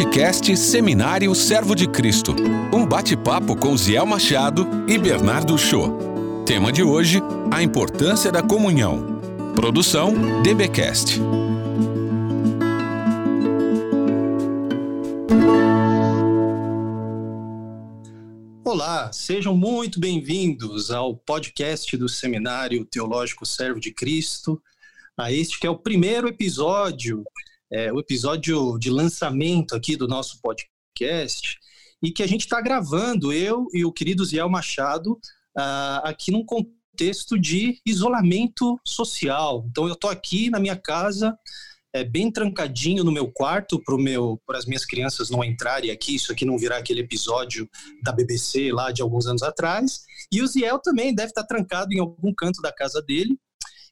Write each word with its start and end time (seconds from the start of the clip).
Podcast 0.00 0.56
Seminário 0.56 1.34
Servo 1.34 1.74
de 1.74 1.86
Cristo. 1.86 2.34
Um 2.72 2.86
bate-papo 2.86 3.54
com 3.54 3.76
Ziel 3.76 4.06
Machado 4.06 4.66
e 4.88 4.96
Bernardo 4.96 5.58
Show. 5.58 6.42
Tema 6.46 6.72
de 6.72 6.82
hoje: 6.82 7.20
a 7.52 7.62
importância 7.62 8.32
da 8.32 8.42
comunhão. 8.42 9.20
Produção 9.54 10.14
DBcast. 10.42 11.20
Olá, 18.64 19.12
sejam 19.12 19.54
muito 19.54 20.00
bem-vindos 20.00 20.90
ao 20.90 21.14
podcast 21.14 21.94
do 21.98 22.08
Seminário 22.08 22.86
Teológico 22.86 23.44
Servo 23.44 23.78
de 23.78 23.92
Cristo, 23.92 24.62
a 25.14 25.30
este 25.30 25.60
que 25.60 25.66
é 25.66 25.70
o 25.70 25.76
primeiro 25.76 26.26
episódio 26.26 27.22
é, 27.72 27.92
o 27.92 28.00
episódio 28.00 28.78
de 28.78 28.90
lançamento 28.90 29.74
aqui 29.76 29.96
do 29.96 30.08
nosso 30.08 30.40
podcast 30.40 31.58
e 32.02 32.10
que 32.10 32.22
a 32.22 32.26
gente 32.26 32.42
está 32.42 32.60
gravando, 32.60 33.32
eu 33.32 33.66
e 33.72 33.84
o 33.84 33.92
querido 33.92 34.24
Ziel 34.24 34.48
Machado, 34.48 35.12
uh, 35.56 36.00
aqui 36.02 36.32
num 36.32 36.44
contexto 36.44 37.38
de 37.38 37.80
isolamento 37.86 38.80
social. 38.84 39.66
Então, 39.68 39.86
eu 39.86 39.94
estou 39.94 40.10
aqui 40.10 40.50
na 40.50 40.58
minha 40.58 40.76
casa, 40.76 41.36
é, 41.92 42.04
bem 42.04 42.30
trancadinho 42.30 43.04
no 43.04 43.12
meu 43.12 43.30
quarto 43.30 43.82
para 44.46 44.58
as 44.58 44.64
minhas 44.64 44.84
crianças 44.84 45.28
não 45.28 45.44
entrarem 45.44 45.90
aqui, 45.90 46.14
isso 46.14 46.32
aqui 46.32 46.44
não 46.44 46.56
virar 46.56 46.78
aquele 46.78 47.00
episódio 47.00 47.68
da 48.02 48.12
BBC 48.12 48.72
lá 48.72 48.92
de 48.92 49.02
alguns 49.02 49.26
anos 49.26 49.42
atrás. 49.42 50.00
E 50.32 50.40
o 50.40 50.46
Ziel 50.46 50.78
também 50.78 51.14
deve 51.14 51.30
estar 51.30 51.42
tá 51.42 51.48
trancado 51.48 51.92
em 51.92 51.98
algum 51.98 52.32
canto 52.32 52.62
da 52.62 52.72
casa 52.72 53.02
dele, 53.02 53.38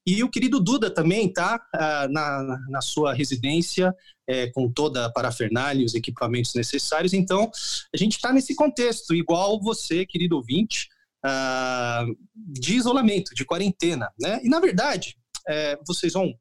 e 0.06 0.22
o 0.24 0.30
querido 0.30 0.60
Duda 0.60 0.90
também 0.90 1.26
está 1.26 1.60
ah, 1.74 2.08
na, 2.10 2.58
na 2.68 2.80
sua 2.80 3.12
residência, 3.12 3.94
é, 4.26 4.48
com 4.48 4.70
toda 4.70 5.06
a 5.06 5.12
parafernália, 5.12 5.84
os 5.84 5.94
equipamentos 5.94 6.54
necessários. 6.54 7.12
Então, 7.12 7.50
a 7.92 7.96
gente 7.96 8.16
está 8.16 8.32
nesse 8.32 8.54
contexto, 8.54 9.14
igual 9.14 9.60
você, 9.60 10.06
querido 10.06 10.36
ouvinte, 10.36 10.88
ah, 11.24 12.04
de 12.34 12.76
isolamento, 12.76 13.34
de 13.34 13.44
quarentena. 13.44 14.10
Né? 14.18 14.40
E, 14.42 14.48
na 14.48 14.60
verdade, 14.60 15.16
é, 15.48 15.78
vocês 15.86 16.12
vão 16.12 16.34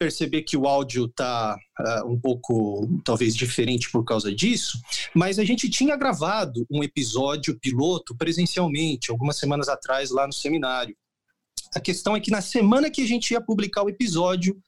perceber 0.00 0.42
que 0.42 0.56
o 0.56 0.66
áudio 0.66 1.04
está 1.04 1.54
uh, 1.54 1.82
ah, 1.82 2.04
um 2.06 2.18
pouco, 2.18 2.88
talvez, 3.04 3.36
diferente 3.36 3.90
por 3.90 4.02
causa 4.02 4.34
disso, 4.34 4.80
mas 5.14 5.38
a 5.38 5.44
gente 5.44 5.68
tinha 5.68 5.94
gravado 5.94 6.66
um 6.70 6.82
episódio 6.82 7.58
piloto 7.60 8.16
presencialmente, 8.16 9.10
algumas 9.10 9.38
semanas 9.38 9.68
atrás, 9.68 10.10
lá 10.10 10.26
no 10.26 10.32
seminário. 10.32 10.96
A 11.74 11.80
questão 11.80 12.16
é 12.16 12.20
que 12.20 12.30
na 12.30 12.40
semana 12.40 12.90
que 12.90 13.02
a 13.02 13.06
gente 13.06 13.30
ia 13.32 13.40
publicar 13.40 13.82
o 13.82 13.88
episódio, 13.88 14.60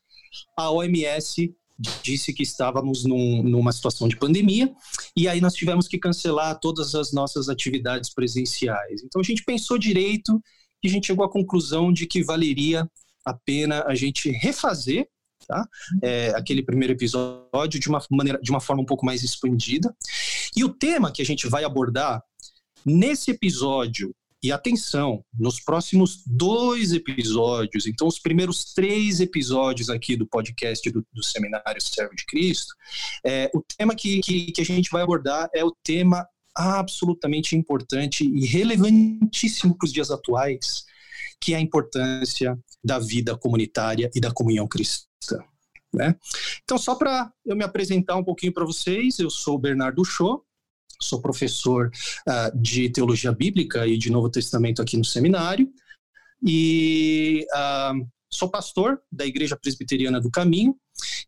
a 0.57 0.71
OMS 0.71 1.55
disse 2.03 2.33
que 2.33 2.43
estávamos 2.43 3.05
num, 3.05 3.43
numa 3.43 3.73
situação 3.73 4.07
de 4.07 4.17
pandemia 4.17 4.73
e 5.17 5.27
aí 5.27 5.41
nós 5.41 5.55
tivemos 5.55 5.89
que 5.89 5.99
cancelar 5.99 6.59
todas 6.61 6.95
as 6.95 7.13
nossas 7.13 7.49
atividades 7.49 8.13
presenciais. 8.13 9.03
Então 9.03 9.21
a 9.21 9.25
gente 9.25 9.43
pensou 9.45 9.77
direito 9.79 10.41
e 10.83 10.89
a 10.89 10.91
gente 10.91 11.07
chegou 11.09 11.25
à 11.25 11.31
conclusão 11.31 11.93
de 11.93 12.07
que 12.07 12.23
valeria 12.23 12.89
a 13.25 13.35
pena 13.35 13.85
a 13.87 13.95
gente 13.95 14.31
refazer 14.31 15.09
tá? 15.47 15.67
É, 16.03 16.29
aquele 16.31 16.63
primeiro 16.63 16.93
episódio 16.93 17.81
de 17.81 17.89
uma 17.89 18.01
maneira, 18.11 18.39
de 18.41 18.51
uma 18.51 18.61
forma 18.61 18.83
um 18.83 18.87
pouco 18.87 19.05
mais 19.05 19.23
expandida. 19.23 19.95
E 20.57 20.65
o 20.65 20.69
tema 20.69 21.11
que 21.11 21.23
a 21.23 21.25
gente 21.25 21.49
vai 21.49 21.65
abordar 21.65 22.23
nesse 22.85 23.31
episódio 23.31 24.15
e 24.43 24.51
atenção, 24.51 25.25
nos 25.39 25.61
próximos 25.61 26.25
dois 26.27 26.93
episódios, 26.93 27.87
então 27.87 28.09
os 28.09 28.19
primeiros 28.19 28.75
três 28.75 29.21
episódios 29.21 29.89
aqui 29.89 30.17
do 30.17 30.27
podcast 30.27 30.91
do, 30.91 31.07
do 31.13 31.23
Seminário 31.23 31.81
Servo 31.81 32.15
de 32.17 32.27
Cristo, 32.27 32.75
é, 33.25 33.51
o 33.55 33.63
tema 33.63 33.95
que, 33.95 34.21
que, 34.21 34.51
que 34.51 34.61
a 34.61 34.65
gente 34.65 34.91
vai 34.91 35.03
abordar 35.03 35.49
é 35.55 35.65
o 35.65 35.75
tema 35.85 36.27
absolutamente 36.57 37.57
importante 37.57 38.25
e 38.25 38.45
relevantíssimo 38.45 39.77
para 39.77 39.87
os 39.87 39.93
dias 39.93 40.11
atuais, 40.11 40.85
que 41.41 41.55
é 41.55 41.57
a 41.57 41.61
importância 41.61 42.59
da 42.83 42.99
vida 42.99 43.37
comunitária 43.37 44.11
e 44.15 44.21
da 44.21 44.33
comunhão 44.33 44.67
cristã. 44.67 45.39
Né? 45.95 46.17
Então, 46.65 46.79
só 46.79 46.95
para 46.95 47.33
eu 47.45 47.55
me 47.55 47.65
apresentar 47.65 48.17
um 48.17 48.25
pouquinho 48.25 48.53
para 48.53 48.65
vocês, 48.65 49.19
eu 49.19 49.31
sou 49.31 49.55
o 49.55 49.59
Bernardo 49.59 50.05
Show, 50.05 50.45
sou 51.01 51.21
professor 51.21 51.91
uh, 52.29 52.59
de 52.59 52.89
teologia 52.91 53.33
bíblica 53.33 53.87
e 53.87 53.97
de 53.97 54.11
Novo 54.11 54.31
Testamento 54.31 54.83
aqui 54.83 54.97
no 54.97 55.05
seminário, 55.05 55.73
e 56.45 57.47
uh, 57.53 58.07
sou 58.31 58.49
pastor 58.49 59.01
da 59.11 59.27
Igreja 59.27 59.57
Presbiteriana 59.57 60.21
do 60.21 60.31
Caminho, 60.31 60.77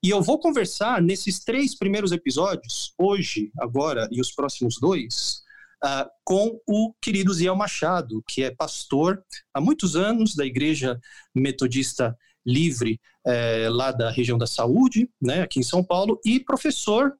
e 0.03 0.11
eu 0.11 0.23
vou 0.23 0.39
conversar 0.39 1.01
nesses 1.01 1.41
três 1.41 1.75
primeiros 1.75 2.13
episódios, 2.13 2.93
hoje, 2.99 3.51
agora 3.59 4.09
e 4.11 4.21
os 4.21 4.33
próximos 4.33 4.79
dois, 4.81 5.43
uh, 5.85 6.09
com 6.25 6.61
o 6.67 6.93
querido 7.01 7.33
Ziel 7.33 7.57
Machado, 7.57 8.23
que 8.27 8.43
é 8.43 8.51
pastor 8.51 9.23
há 9.53 9.61
muitos 9.61 9.97
anos 9.97 10.35
da 10.35 10.45
Igreja 10.45 10.99
Metodista 11.35 12.17
Livre, 12.47 13.01
eh, 13.27 13.71
lá 13.71 13.91
da 13.91 14.11
região 14.11 14.37
da 14.37 14.47
Saúde, 14.47 15.09
né, 15.21 15.41
aqui 15.41 15.59
em 15.59 15.63
São 15.63 15.83
Paulo, 15.83 16.21
e 16.25 16.39
professor 16.39 17.15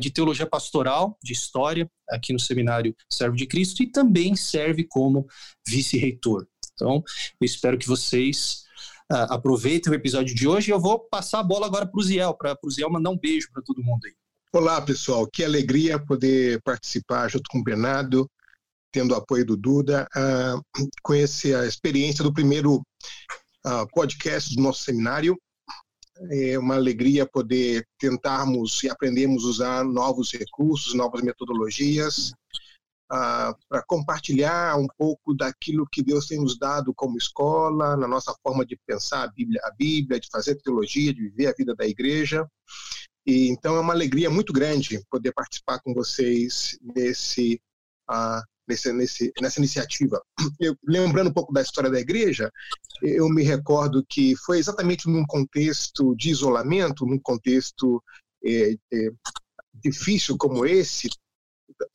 de 0.00 0.10
teologia 0.10 0.46
pastoral, 0.46 1.18
de 1.22 1.32
história, 1.32 1.90
aqui 2.10 2.32
no 2.32 2.38
Seminário 2.38 2.94
Servo 3.10 3.36
de 3.36 3.46
Cristo, 3.46 3.82
e 3.82 3.86
também 3.86 4.36
serve 4.36 4.84
como 4.84 5.26
vice-reitor. 5.66 6.46
Então, 6.74 7.02
eu 7.40 7.44
espero 7.44 7.78
que 7.78 7.86
vocês 7.86 8.64
uh, 9.12 9.32
aproveitem 9.32 9.92
o 9.92 9.94
episódio 9.94 10.34
de 10.34 10.48
hoje. 10.48 10.70
Eu 10.70 10.80
vou 10.80 10.98
passar 10.98 11.40
a 11.40 11.44
bola 11.44 11.66
agora 11.66 11.86
para 11.86 11.98
o 11.98 12.02
Ziel, 12.02 12.34
para 12.34 12.56
o 12.62 12.70
Ziel 12.70 12.90
mandar 12.90 13.10
um 13.10 13.18
beijo 13.18 13.48
para 13.52 13.62
todo 13.62 13.82
mundo 13.82 14.04
aí. 14.06 14.14
Olá, 14.52 14.80
pessoal. 14.82 15.26
Que 15.26 15.44
alegria 15.44 15.98
poder 15.98 16.60
participar 16.62 17.28
junto 17.28 17.48
com 17.50 17.58
o 17.58 17.64
Bernardo, 17.64 18.30
tendo 18.92 19.12
o 19.12 19.16
apoio 19.16 19.46
do 19.46 19.56
Duda, 19.56 20.06
uh, 20.14 20.88
conhecer 21.02 21.56
a 21.56 21.66
experiência 21.66 22.22
do 22.22 22.32
primeiro 22.32 22.82
uh, 23.66 23.86
podcast 23.92 24.54
do 24.54 24.62
nosso 24.62 24.82
seminário. 24.82 25.38
É 26.30 26.58
uma 26.58 26.74
alegria 26.74 27.26
poder 27.26 27.86
tentarmos 27.98 28.82
e 28.82 28.90
aprendermos 28.90 29.44
a 29.44 29.48
usar 29.48 29.84
novos 29.84 30.30
recursos, 30.32 30.94
novas 30.94 31.22
metodologias, 31.22 32.32
uh, 33.12 33.54
para 33.68 33.82
compartilhar 33.86 34.76
um 34.76 34.86
pouco 34.96 35.34
daquilo 35.34 35.88
que 35.90 36.02
Deus 36.02 36.26
tem 36.26 36.38
nos 36.38 36.58
dado 36.58 36.94
como 36.94 37.18
escola, 37.18 37.96
na 37.96 38.06
nossa 38.06 38.34
forma 38.42 38.64
de 38.64 38.78
pensar 38.86 39.24
a 39.24 39.28
Bíblia, 39.28 39.60
a 39.64 39.70
Bíblia 39.70 40.20
de 40.20 40.28
fazer 40.30 40.56
teologia, 40.56 41.12
de 41.12 41.22
viver 41.22 41.46
a 41.46 41.54
vida 41.56 41.74
da 41.74 41.86
igreja. 41.86 42.46
E, 43.26 43.48
então 43.48 43.76
é 43.76 43.80
uma 43.80 43.92
alegria 43.92 44.30
muito 44.30 44.52
grande 44.52 45.04
poder 45.10 45.32
participar 45.32 45.80
com 45.80 45.94
vocês 45.94 46.78
nesse 46.82 47.60
uh, 48.10 48.42
nesse, 48.66 48.92
nesse, 48.92 49.32
nessa 49.40 49.58
iniciativa. 49.58 50.22
Eu, 50.58 50.76
lembrando 50.86 51.30
um 51.30 51.32
pouco 51.32 51.52
da 51.52 51.62
história 51.62 51.90
da 51.90 52.00
igreja, 52.00 52.50
eu 53.02 53.28
me 53.28 53.42
recordo 53.42 54.04
que 54.08 54.34
foi 54.36 54.58
exatamente 54.58 55.08
num 55.08 55.24
contexto 55.26 56.14
de 56.16 56.30
isolamento, 56.30 57.06
num 57.06 57.18
contexto 57.18 58.02
é, 58.44 58.72
é, 58.92 59.10
difícil 59.74 60.36
como 60.36 60.66
esse, 60.66 61.08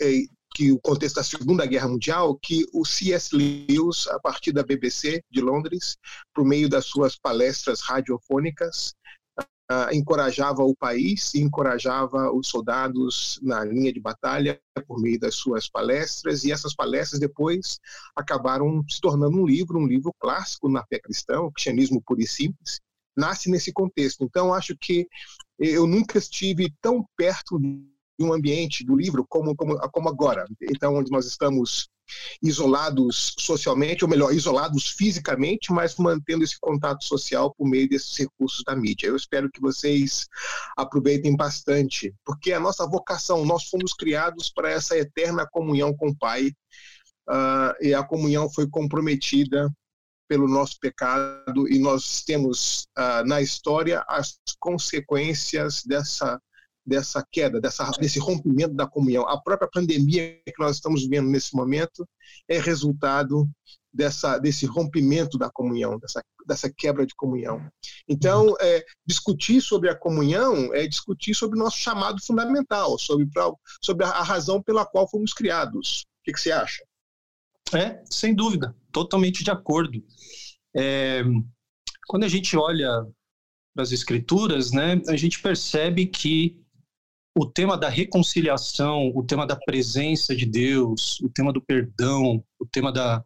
é, 0.02 0.24
que 0.56 0.72
o 0.72 0.80
contexto 0.80 1.18
da 1.18 1.24
Segunda 1.24 1.66
Guerra 1.66 1.88
Mundial, 1.88 2.38
que 2.42 2.66
o 2.74 2.84
C.S. 2.84 3.36
Lewis, 3.36 4.08
a 4.08 4.20
partir 4.20 4.52
da 4.52 4.64
BBC 4.64 5.22
de 5.30 5.42
Londres, 5.42 5.98
por 6.34 6.46
meio 6.46 6.68
das 6.68 6.86
suas 6.86 7.18
palestras 7.18 7.82
radiofônicas, 7.82 8.96
uh, 9.72 9.94
encorajava 9.94 10.64
o 10.64 10.76
país 10.76 11.34
e 11.34 11.42
encorajava 11.42 12.32
os 12.32 12.48
soldados 12.48 13.40
na 13.42 13.64
linha 13.64 13.92
de 13.92 14.00
batalha 14.00 14.60
por 14.88 15.00
meio 15.00 15.20
das 15.20 15.36
suas 15.36 15.70
palestras, 15.70 16.44
e 16.44 16.52
essas 16.52 16.74
palestras 16.76 17.20
depois 17.20 17.80
acabaram 18.16 18.84
se 18.90 19.02
tornando 19.02 19.38
um 19.38 19.46
livro, 19.46 19.80
um 19.80 19.88
livro 19.88 20.14
clássico 20.20 20.70
na 20.70 20.86
fé 20.86 21.00
cristã, 21.00 21.42
o 21.42 21.52
cristianismo 21.52 22.02
puro 22.02 22.22
e 22.22 22.28
simples, 22.28 22.80
nasce 23.16 23.50
nesse 23.50 23.74
contexto. 23.74 24.24
Então, 24.24 24.54
acho 24.54 24.76
que 24.78 25.08
eu 25.60 25.88
nunca 25.88 26.18
estive 26.18 26.72
tão 26.82 27.04
perto 27.16 27.60
de 28.18 28.26
um 28.26 28.34
ambiente 28.34 28.84
do 28.84 28.96
livro 28.96 29.26
como, 29.28 29.56
como, 29.56 29.78
como 29.92 30.10
agora. 30.10 30.46
Então, 30.62 30.96
onde 30.96 31.12
nós 31.12 31.26
estamos 31.26 31.90
isolados 32.42 33.36
socialmente, 33.38 34.04
ou 34.04 34.10
melhor, 34.10 34.34
isolados 34.34 34.90
fisicamente, 34.92 35.72
mas 35.72 35.96
mantendo 35.98 36.44
esse 36.44 36.58
contato 36.60 37.04
social 37.04 37.54
por 37.54 37.68
meio 37.68 37.88
desses 37.88 38.16
recursos 38.18 38.64
da 38.64 38.76
mídia. 38.76 39.08
Eu 39.08 39.16
espero 39.16 39.52
que 39.52 39.62
vocês 39.62 40.28
aproveitem 40.76 41.36
bastante, 41.36 42.14
porque 42.26 42.54
a 42.54 42.60
nossa 42.60 42.88
vocação, 42.88 43.46
nós 43.46 43.70
fomos 43.70 43.94
criados 43.94 44.50
para 44.50 44.72
essa 44.72 44.98
eterna 44.98 45.48
comunhão 45.52 45.94
com 45.94 46.10
o 46.10 46.16
Pai, 46.16 46.52
uh, 47.30 47.76
e 47.82 47.94
a 47.94 48.04
comunhão 48.04 48.50
foi 48.50 48.68
comprometida 48.70 49.70
pelo 50.28 50.48
nosso 50.48 50.78
pecado, 50.80 51.68
e 51.70 51.80
nós 51.80 52.24
temos 52.24 52.88
uh, 52.98 53.26
na 53.26 53.42
história 53.42 54.04
as 54.08 54.38
consequências 54.60 55.84
dessa 55.86 56.42
dessa 56.88 57.22
queda, 57.30 57.60
dessa, 57.60 57.92
desse 58.00 58.18
rompimento 58.18 58.74
da 58.74 58.88
comunhão. 58.88 59.28
A 59.28 59.40
própria 59.40 59.70
pandemia 59.70 60.40
que 60.46 60.58
nós 60.58 60.78
estamos 60.78 61.04
vivendo 61.04 61.30
nesse 61.30 61.54
momento 61.54 62.08
é 62.48 62.58
resultado 62.58 63.46
dessa, 63.94 64.38
desse 64.38 64.66
rompimento 64.66 65.38
da 65.38 65.50
comunhão, 65.50 66.00
dessa, 66.00 66.24
dessa 66.48 66.72
quebra 66.72 67.06
de 67.06 67.14
comunhão. 67.14 67.70
Então, 68.08 68.56
é, 68.62 68.86
discutir 69.06 69.60
sobre 69.60 69.90
a 69.90 69.96
comunhão 69.96 70.74
é 70.74 70.88
discutir 70.88 71.36
sobre 71.36 71.60
o 71.60 71.64
nosso 71.64 71.78
chamado 71.78 72.24
fundamental, 72.24 72.98
sobre, 72.98 73.26
pra, 73.28 73.52
sobre 73.84 74.06
a, 74.06 74.24
razão 74.24 74.64
pela 74.64 74.86
qual 74.86 75.10
fomos 75.10 75.34
criados. 75.34 76.04
O 76.04 76.24
que, 76.24 76.32
que, 76.32 76.40
você 76.40 76.52
acha? 76.52 76.86
É, 77.74 78.02
sem 78.10 78.34
dúvida, 78.34 78.74
totalmente 78.94 79.44
de 79.44 79.52
acordo. 79.52 80.02
É, 80.74 81.22
quando 82.08 82.24
a 82.24 82.30
gente 82.30 82.56
olha 82.56 83.06
para 83.76 83.84
as 83.84 83.92
escrituras, 83.92 84.72
né, 84.72 85.02
a 85.10 85.18
gente 85.18 85.42
percebe 85.42 86.06
que 86.06 86.66
o 87.38 87.46
tema 87.46 87.78
da 87.78 87.88
reconciliação, 87.88 89.12
o 89.14 89.24
tema 89.24 89.46
da 89.46 89.56
presença 89.56 90.36
de 90.36 90.46
Deus, 90.46 91.20
o 91.22 91.30
tema 91.30 91.54
do 91.54 91.62
perdão, 91.62 92.44
o 92.60 92.66
tema 92.66 92.92
da, 92.92 93.24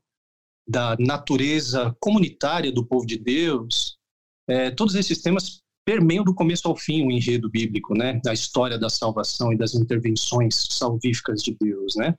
da 0.67 0.97
natureza 0.99 1.95
comunitária 1.97 2.73
do 2.73 2.85
povo 2.85 3.05
de 3.05 3.17
Deus, 3.17 3.97
é, 4.49 4.69
todos 4.69 4.95
esses 4.95 5.21
temas 5.21 5.61
permeiam 5.85 6.25
do 6.25 6.35
começo 6.35 6.67
ao 6.67 6.75
fim 6.75 7.05
o 7.05 7.11
enredo 7.11 7.49
bíblico, 7.49 7.95
né, 7.95 8.19
da 8.21 8.33
história 8.33 8.77
da 8.77 8.89
salvação 8.89 9.53
e 9.53 9.57
das 9.57 9.73
intervenções 9.75 10.67
salvíficas 10.69 11.41
de 11.41 11.55
Deus, 11.59 11.95
né. 11.95 12.13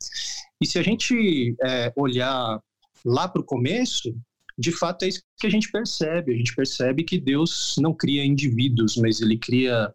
E 0.62 0.66
se 0.66 0.78
a 0.78 0.82
gente 0.82 1.54
é, 1.62 1.92
olhar 1.94 2.58
lá 3.04 3.28
para 3.28 3.42
o 3.42 3.44
começo, 3.44 4.16
de 4.58 4.72
fato 4.72 5.04
é 5.04 5.08
isso 5.08 5.22
que 5.38 5.46
a 5.46 5.50
gente 5.50 5.70
percebe. 5.70 6.32
A 6.32 6.36
gente 6.36 6.54
percebe 6.54 7.04
que 7.04 7.18
Deus 7.18 7.74
não 7.78 7.92
cria 7.92 8.24
indivíduos, 8.24 8.96
mas 8.96 9.20
ele 9.20 9.36
cria 9.36 9.92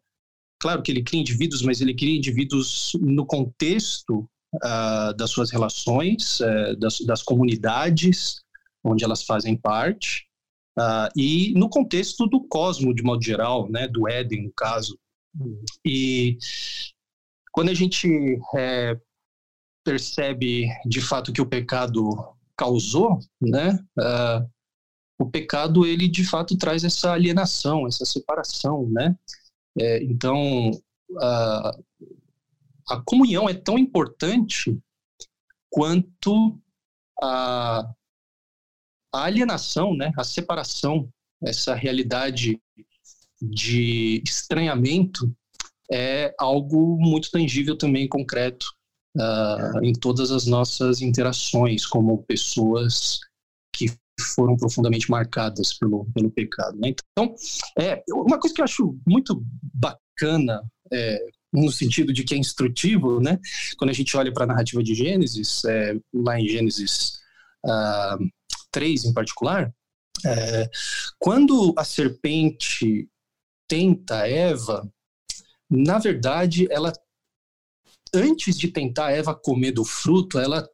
Claro 0.68 0.84
que 0.84 0.92
ele 0.92 1.02
cria 1.02 1.22
indivíduos, 1.22 1.62
mas 1.62 1.80
ele 1.80 1.96
cria 1.96 2.18
indivíduos 2.18 2.92
no 3.00 3.26
contexto 3.26 4.30
uh, 4.56 5.14
das 5.16 5.32
suas 5.32 5.50
relações, 5.50 6.42
uh, 6.42 6.76
das, 6.78 7.00
das, 7.00 7.24
comunidades 7.24 8.44
onde 8.84 9.06
elas 9.06 9.24
fazem 9.24 9.56
parte, 9.56 10.28
uh, 10.78 11.08
e 11.16 11.54
no 11.56 11.70
contexto 11.70 12.28
do 12.28 12.46
cosmo, 12.50 12.94
de 12.94 13.02
modo 13.02 13.24
geral, 13.24 13.72
né, 13.72 13.88
do 13.88 14.10
Éden, 14.10 14.44
no 14.44 14.52
caso. 14.52 15.00
E 15.86 16.38
quando 17.54 17.70
a 17.70 17.74
gente 17.74 18.38
é, 18.58 19.00
percebe 19.86 20.68
de 20.86 21.00
fato 21.00 21.32
que 21.32 21.42
o 21.42 21.48
pecado 21.48 22.10
causou, 22.58 23.20
né, 23.40 23.80
o 25.18 25.30
pecado 25.30 25.86
ele 25.86 26.10
de 26.10 26.26
fato 26.26 26.58
traz 26.58 26.84
essa 26.84 27.14
alienação, 27.14 27.88
essa 27.88 28.04
separação, 28.04 28.86
né? 28.90 29.16
É, 29.80 30.04
então, 30.04 30.72
a, 31.20 31.78
a 32.90 33.02
comunhão 33.06 33.48
é 33.50 33.54
tão 33.54 33.78
importante 33.78 34.78
quanto 35.70 36.60
a, 37.22 37.88
a 39.14 39.24
alienação, 39.24 39.96
né, 39.96 40.12
a 40.18 40.24
separação, 40.24 41.10
essa 41.44 41.76
realidade 41.76 42.60
de 43.42 44.22
estranhamento 44.26 45.32
é 45.92 46.34
algo 46.40 46.98
muito 47.00 47.30
tangível 47.30 47.78
também, 47.78 48.08
concreto, 48.08 48.66
uh, 49.16 49.84
em 49.84 49.94
todas 49.94 50.32
as 50.32 50.46
nossas 50.46 51.02
interações 51.02 51.86
como 51.86 52.24
pessoas 52.24 53.20
foram 54.20 54.56
profundamente 54.58 55.10
marcadas 55.10 55.74
pelo, 55.74 56.06
pelo 56.14 56.32
pecado. 56.32 56.78
Né? 56.78 56.94
Então, 57.12 57.34
é, 57.78 58.04
uma 58.10 58.40
coisa 58.40 58.54
que 58.54 58.62
eu 58.62 58.66
acho 58.66 58.98
muito 59.08 59.44
bacana, 59.62 60.64
é, 60.92 61.20
no 61.54 61.72
sentido 61.72 62.12
de 62.12 62.24
que 62.24 62.36
é 62.36 62.38
instrutivo, 62.38 63.20
né? 63.20 63.40
quando 63.78 63.90
a 63.90 63.94
gente 63.94 64.16
olha 64.18 64.34
para 64.34 64.44
a 64.44 64.48
narrativa 64.48 64.84
de 64.84 64.94
Gênesis, 64.94 65.64
é, 65.66 65.96
lá 66.14 66.40
em 66.40 66.48
Gênesis 66.48 67.20
uh, 67.66 68.18
3 68.72 69.06
em 69.06 69.14
particular, 69.14 69.74
é, 70.26 70.70
quando 71.20 71.74
a 71.78 71.84
serpente 71.84 73.08
tenta 73.68 74.28
Eva, 74.28 74.90
na 75.70 76.00
verdade, 76.00 76.68
ela 76.72 76.92
antes 78.14 78.58
de 78.58 78.70
tentar 78.70 79.12
Eva 79.12 79.36
comer 79.36 79.72
do 79.72 79.84
fruto, 79.84 80.40
ela 80.40 80.68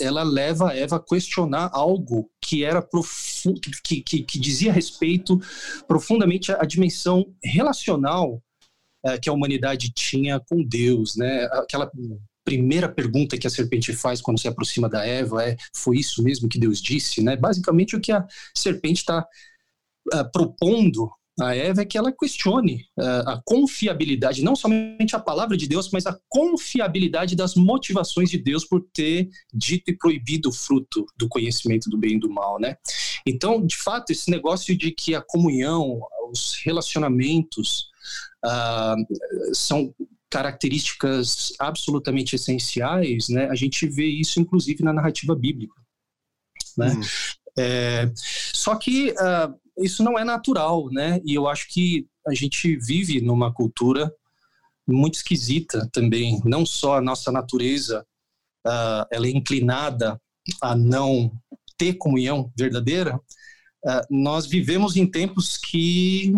ela 0.00 0.22
leva 0.22 0.70
a 0.70 0.76
Eva 0.76 0.96
a 0.96 1.00
questionar 1.00 1.70
algo 1.72 2.30
que 2.40 2.64
era 2.64 2.86
que, 3.84 4.02
que, 4.02 4.22
que, 4.22 4.38
dizia 4.38 4.72
respeito 4.72 5.40
profundamente 5.86 6.52
à 6.52 6.64
dimensão 6.64 7.34
relacional 7.42 8.42
é, 9.04 9.18
que 9.18 9.28
a 9.28 9.32
humanidade 9.32 9.92
tinha 9.92 10.40
com 10.40 10.62
Deus, 10.62 11.16
né? 11.16 11.44
Aquela 11.52 11.90
primeira 12.44 12.88
pergunta 12.88 13.36
que 13.36 13.46
a 13.46 13.50
serpente 13.50 13.92
faz 13.92 14.20
quando 14.20 14.40
se 14.40 14.48
aproxima 14.48 14.88
da 14.88 15.06
Eva 15.06 15.44
é: 15.44 15.56
foi 15.74 15.98
isso 15.98 16.22
mesmo 16.22 16.48
que 16.48 16.58
Deus 16.58 16.80
disse, 16.80 17.22
né? 17.22 17.36
Basicamente 17.36 17.94
o 17.94 18.00
que 18.00 18.10
a 18.10 18.26
serpente 18.56 19.00
está 19.00 19.20
uh, 20.12 20.16
é, 20.16 20.24
propondo 20.24 21.10
a 21.40 21.54
Eva 21.54 21.82
é 21.82 21.84
que 21.84 21.96
ela 21.96 22.12
questione 22.12 22.86
uh, 22.98 23.28
a 23.30 23.42
confiabilidade, 23.44 24.42
não 24.42 24.56
somente 24.56 25.14
a 25.14 25.20
palavra 25.20 25.56
de 25.56 25.68
Deus, 25.68 25.90
mas 25.90 26.06
a 26.06 26.18
confiabilidade 26.28 27.36
das 27.36 27.54
motivações 27.54 28.30
de 28.30 28.38
Deus 28.38 28.64
por 28.64 28.84
ter 28.92 29.28
dito 29.52 29.90
e 29.90 29.96
proibido 29.96 30.48
o 30.48 30.52
fruto 30.52 31.06
do 31.16 31.28
conhecimento 31.28 31.88
do 31.88 31.96
bem 31.96 32.16
e 32.16 32.20
do 32.20 32.30
mal, 32.30 32.58
né? 32.58 32.76
Então, 33.26 33.64
de 33.64 33.76
fato, 33.76 34.10
esse 34.10 34.30
negócio 34.30 34.76
de 34.76 34.90
que 34.90 35.14
a 35.14 35.22
comunhão, 35.22 36.00
os 36.30 36.60
relacionamentos 36.64 37.88
uh, 38.44 39.54
são 39.54 39.94
características 40.30 41.52
absolutamente 41.58 42.34
essenciais, 42.34 43.28
né? 43.28 43.48
A 43.48 43.54
gente 43.54 43.86
vê 43.86 44.06
isso, 44.06 44.40
inclusive, 44.40 44.82
na 44.82 44.92
narrativa 44.92 45.34
bíblica, 45.34 45.74
né? 46.76 46.92
Hum. 46.92 47.00
É, 47.60 48.12
só 48.14 48.76
que 48.76 49.10
uh, 49.10 49.58
isso 49.78 50.02
não 50.02 50.18
é 50.18 50.24
natural, 50.24 50.88
né? 50.90 51.20
E 51.24 51.34
eu 51.34 51.48
acho 51.48 51.68
que 51.68 52.06
a 52.26 52.34
gente 52.34 52.76
vive 52.76 53.20
numa 53.20 53.52
cultura 53.52 54.12
muito 54.86 55.16
esquisita 55.16 55.88
também. 55.92 56.40
Não 56.44 56.64
só 56.64 56.96
a 56.96 57.00
nossa 57.00 57.30
natureza, 57.30 58.06
uh, 58.66 59.06
ela 59.10 59.26
é 59.26 59.30
inclinada 59.30 60.20
a 60.62 60.74
não 60.74 61.32
ter 61.76 61.94
comunhão 61.94 62.52
verdadeira. 62.56 63.16
Uh, 63.84 64.02
nós 64.10 64.46
vivemos 64.46 64.96
em 64.96 65.06
tempos 65.06 65.56
que 65.56 66.32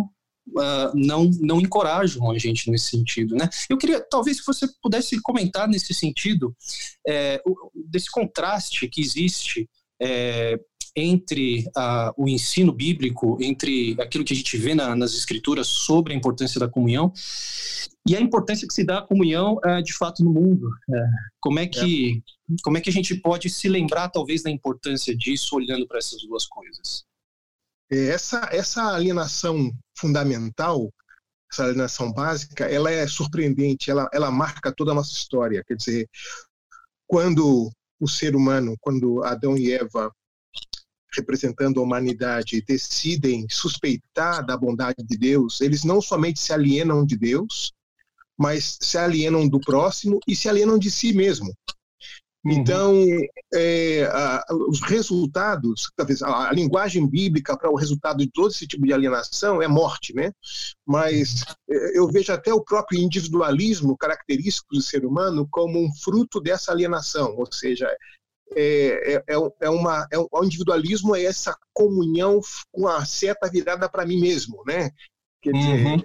uh, 0.49 0.93
não 0.95 1.25
não 1.41 1.61
encorajam 1.61 2.31
a 2.31 2.39
gente 2.39 2.71
nesse 2.71 2.91
sentido, 2.91 3.35
né? 3.35 3.49
Eu 3.69 3.79
queria, 3.79 4.01
talvez, 4.01 4.39
se 4.39 4.47
você 4.47 4.67
pudesse 4.83 5.21
comentar 5.23 5.69
nesse 5.69 5.95
sentido 5.95 6.55
é, 7.07 7.43
desse 7.87 8.11
contraste 8.11 8.89
que 8.89 9.01
existe 9.01 9.69
é, 10.01 10.59
entre 10.97 11.67
uh, 11.77 12.13
o 12.17 12.29
ensino 12.29 12.73
bíblico, 12.73 13.39
entre 13.41 13.97
aquilo 14.01 14.25
que 14.25 14.33
a 14.33 14.37
gente 14.37 14.57
vê 14.57 14.75
na, 14.75 14.95
nas 14.97 15.15
escrituras 15.15 15.67
sobre 15.67 16.13
a 16.13 16.17
importância 16.17 16.59
da 16.59 16.69
comunhão 16.69 17.13
e 18.07 18.17
a 18.17 18.21
importância 18.21 18.67
que 18.67 18.75
se 18.75 18.85
dá 18.85 18.99
à 18.99 19.03
comunhão 19.03 19.59
uh, 19.65 19.83
de 19.83 19.93
fato 19.93 20.25
no 20.25 20.33
mundo. 20.33 20.69
Uh, 20.89 21.31
como 21.41 21.59
é 21.59 21.67
que 21.67 22.23
é. 22.51 22.55
como 22.63 22.79
é 22.79 22.81
que 22.81 22.91
a 22.91 22.93
gente 22.93 23.15
pode 23.15 23.49
se 23.49 23.69
lembrar 23.69 24.09
talvez 24.09 24.43
da 24.43 24.51
importância 24.51 25.17
disso 25.17 25.57
olhando 25.57 25.87
para 25.87 25.99
essas 25.99 26.23
duas 26.23 26.47
coisas? 26.47 27.05
É, 27.91 28.09
essa 28.09 28.49
essa 28.53 28.95
alienação 28.95 29.71
fundamental, 29.97 30.93
essa 31.53 31.65
alienação 31.65 32.13
básica, 32.13 32.65
ela 32.65 32.91
é 32.91 33.07
surpreendente, 33.07 33.91
ela 33.91 34.09
ela 34.13 34.31
marca 34.31 34.73
toda 34.73 34.93
a 34.93 34.95
nossa 34.95 35.13
história. 35.13 35.63
Quer 35.67 35.77
dizer, 35.77 36.09
quando 37.07 37.71
o 38.01 38.09
ser 38.09 38.35
humano, 38.35 38.77
quando 38.81 39.23
Adão 39.23 39.57
e 39.59 39.73
Eva 39.73 40.11
representando 41.15 41.81
a 41.81 41.83
humanidade 41.83 42.63
decidem 42.67 43.47
suspeitar 43.51 44.45
da 44.45 44.57
bondade 44.57 45.05
de 45.05 45.17
Deus, 45.17 45.61
eles 45.61 45.85
não 45.85 46.01
somente 46.01 46.41
se 46.41 46.53
alienam 46.53 47.05
de 47.05 47.17
Deus, 47.17 47.73
mas 48.39 48.79
se 48.81 48.97
alienam 48.97 49.47
do 49.49 49.61
próximo 49.61 50.19
e 50.27 50.35
se 50.35 50.49
alienam 50.49 50.79
de 50.79 50.91
si 50.91 51.13
mesmo. 51.13 51.53
Uhum. 52.43 52.53
Então, 52.53 52.95
é, 53.53 54.05
a, 54.05 54.45
os 54.51 54.81
resultados, 54.81 55.91
talvez 55.95 56.23
a, 56.23 56.49
a, 56.49 56.53
linguagem 56.53 57.07
bíblica 57.07 57.57
para 57.57 57.71
o 57.71 57.77
resultado 57.77 58.19
de 58.19 58.31
todo 58.31 58.51
esse 58.51 58.67
tipo 58.67 58.87
de 58.87 58.95
alienação 58.95 59.61
é 59.61 59.69
morte, 59.69 60.15
né? 60.15 60.33
Mas 60.87 61.45
é, 61.69 61.99
eu 61.99 62.09
vejo 62.09 62.33
até 62.33 62.53
o 62.53 62.65
próprio 62.65 62.99
individualismo 62.99 63.97
característico 63.97 64.75
do 64.75 64.81
ser 64.81 65.05
humano 65.05 65.47
como 65.51 65.79
um 65.79 65.95
fruto 65.95 66.41
dessa 66.41 66.73
alienação, 66.73 67.35
ou 67.37 67.53
seja, 67.53 67.95
é, 68.57 69.15
é, 69.15 69.25
é, 69.27 69.35
é 69.61 69.71
uma, 69.71 70.07
é, 70.13 70.19
o 70.19 70.45
individualismo 70.45 71.15
é 71.15 71.25
essa 71.25 71.57
comunhão 71.73 72.41
com 72.73 72.89
a 72.89 73.05
seta 73.05 73.49
virada 73.49 73.89
para 73.89 74.07
mim 74.07 74.21
mesmo, 74.21 74.63
né? 74.67 74.91
Quer 75.43 75.53
dizer, 75.53 75.87
uhum. 75.87 76.03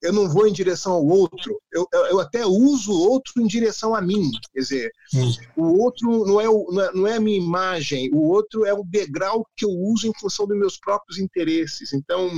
eu 0.00 0.12
não 0.12 0.28
vou 0.28 0.46
em 0.46 0.52
direção 0.52 0.92
ao 0.92 1.06
outro, 1.06 1.60
eu, 1.70 1.86
eu 1.92 2.18
até 2.18 2.46
uso 2.46 2.92
o 2.92 3.10
outro 3.10 3.34
em 3.38 3.46
direção 3.46 3.94
a 3.94 4.00
mim. 4.00 4.30
Quer 4.54 4.60
dizer, 4.60 4.92
uhum. 5.12 5.32
o 5.56 5.82
outro 5.82 6.24
não 6.24 6.40
é, 6.40 6.48
o, 6.48 6.66
não 6.72 6.82
é, 6.82 6.92
não, 6.92 7.06
é, 7.06 7.16
a 7.16 7.20
minha 7.20 7.36
imagem, 7.36 8.10
o 8.10 8.22
outro 8.28 8.64
é 8.64 8.72
o 8.72 8.82
degrau 8.82 9.46
que 9.54 9.66
eu 9.66 9.70
uso 9.70 10.06
em 10.06 10.12
função 10.18 10.46
dos 10.46 10.58
meus 10.58 10.78
próprios 10.78 11.18
interesses. 11.18 11.92
Então, 11.92 12.30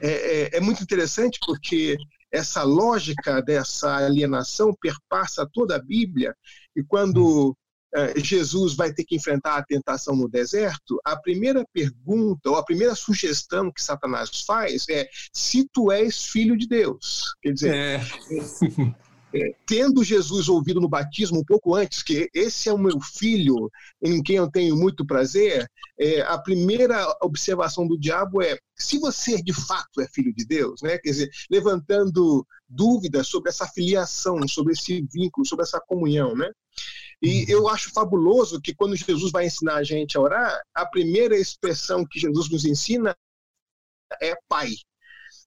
é, 0.00 0.10
é, 0.10 0.56
é 0.58 0.60
muito 0.60 0.82
interessante 0.82 1.38
porque 1.46 1.96
essa 2.30 2.62
lógica 2.62 3.40
dessa 3.40 3.96
alienação 3.96 4.74
perpassa 4.78 5.48
toda 5.50 5.76
a 5.76 5.82
Bíblia, 5.82 6.36
e 6.74 6.82
quando 6.82 7.56
Jesus 8.16 8.74
vai 8.74 8.92
ter 8.92 9.04
que 9.04 9.16
enfrentar 9.16 9.56
a 9.56 9.64
tentação 9.64 10.14
no 10.14 10.28
deserto, 10.28 11.00
a 11.04 11.16
primeira 11.16 11.64
pergunta 11.72 12.50
ou 12.50 12.56
a 12.56 12.64
primeira 12.64 12.94
sugestão 12.94 13.72
que 13.72 13.82
Satanás 13.82 14.42
faz 14.46 14.86
é 14.90 15.08
se 15.32 15.68
tu 15.72 15.90
és 15.90 16.24
filho 16.24 16.56
de 16.56 16.66
Deus. 16.66 17.34
Quer 17.40 17.52
dizer, 17.52 17.74
é. 17.74 18.00
É, 19.34 19.54
tendo 19.66 20.04
Jesus 20.04 20.48
ouvido 20.48 20.80
no 20.80 20.88
batismo 20.88 21.40
um 21.40 21.44
pouco 21.44 21.74
antes 21.74 22.02
que 22.02 22.30
esse 22.32 22.68
é 22.68 22.72
o 22.72 22.78
meu 22.78 22.98
filho 23.00 23.70
em 24.00 24.22
quem 24.22 24.36
eu 24.36 24.50
tenho 24.50 24.76
muito 24.76 25.04
prazer, 25.04 25.68
é, 25.98 26.22
a 26.22 26.38
primeira 26.38 27.04
observação 27.20 27.86
do 27.86 27.98
diabo 27.98 28.40
é 28.40 28.56
se 28.74 28.98
você 28.98 29.42
de 29.42 29.52
fato 29.52 30.00
é 30.00 30.08
filho 30.08 30.32
de 30.34 30.46
Deus, 30.46 30.80
né? 30.80 30.96
Quer 30.98 31.10
dizer, 31.10 31.30
levantando 31.50 32.46
dúvidas 32.68 33.26
sobre 33.26 33.50
essa 33.50 33.66
filiação, 33.66 34.46
sobre 34.46 34.72
esse 34.72 35.06
vínculo, 35.12 35.46
sobre 35.46 35.64
essa 35.64 35.80
comunhão, 35.80 36.34
né? 36.34 36.50
E 37.26 37.44
eu 37.48 37.68
acho 37.68 37.92
fabuloso 37.92 38.60
que 38.60 38.74
quando 38.74 38.96
Jesus 38.96 39.32
vai 39.32 39.46
ensinar 39.46 39.76
a 39.76 39.84
gente 39.84 40.16
a 40.16 40.20
orar, 40.20 40.60
a 40.74 40.86
primeira 40.86 41.36
expressão 41.36 42.06
que 42.06 42.20
Jesus 42.20 42.50
nos 42.50 42.64
ensina 42.64 43.16
é 44.22 44.34
Pai. 44.48 44.70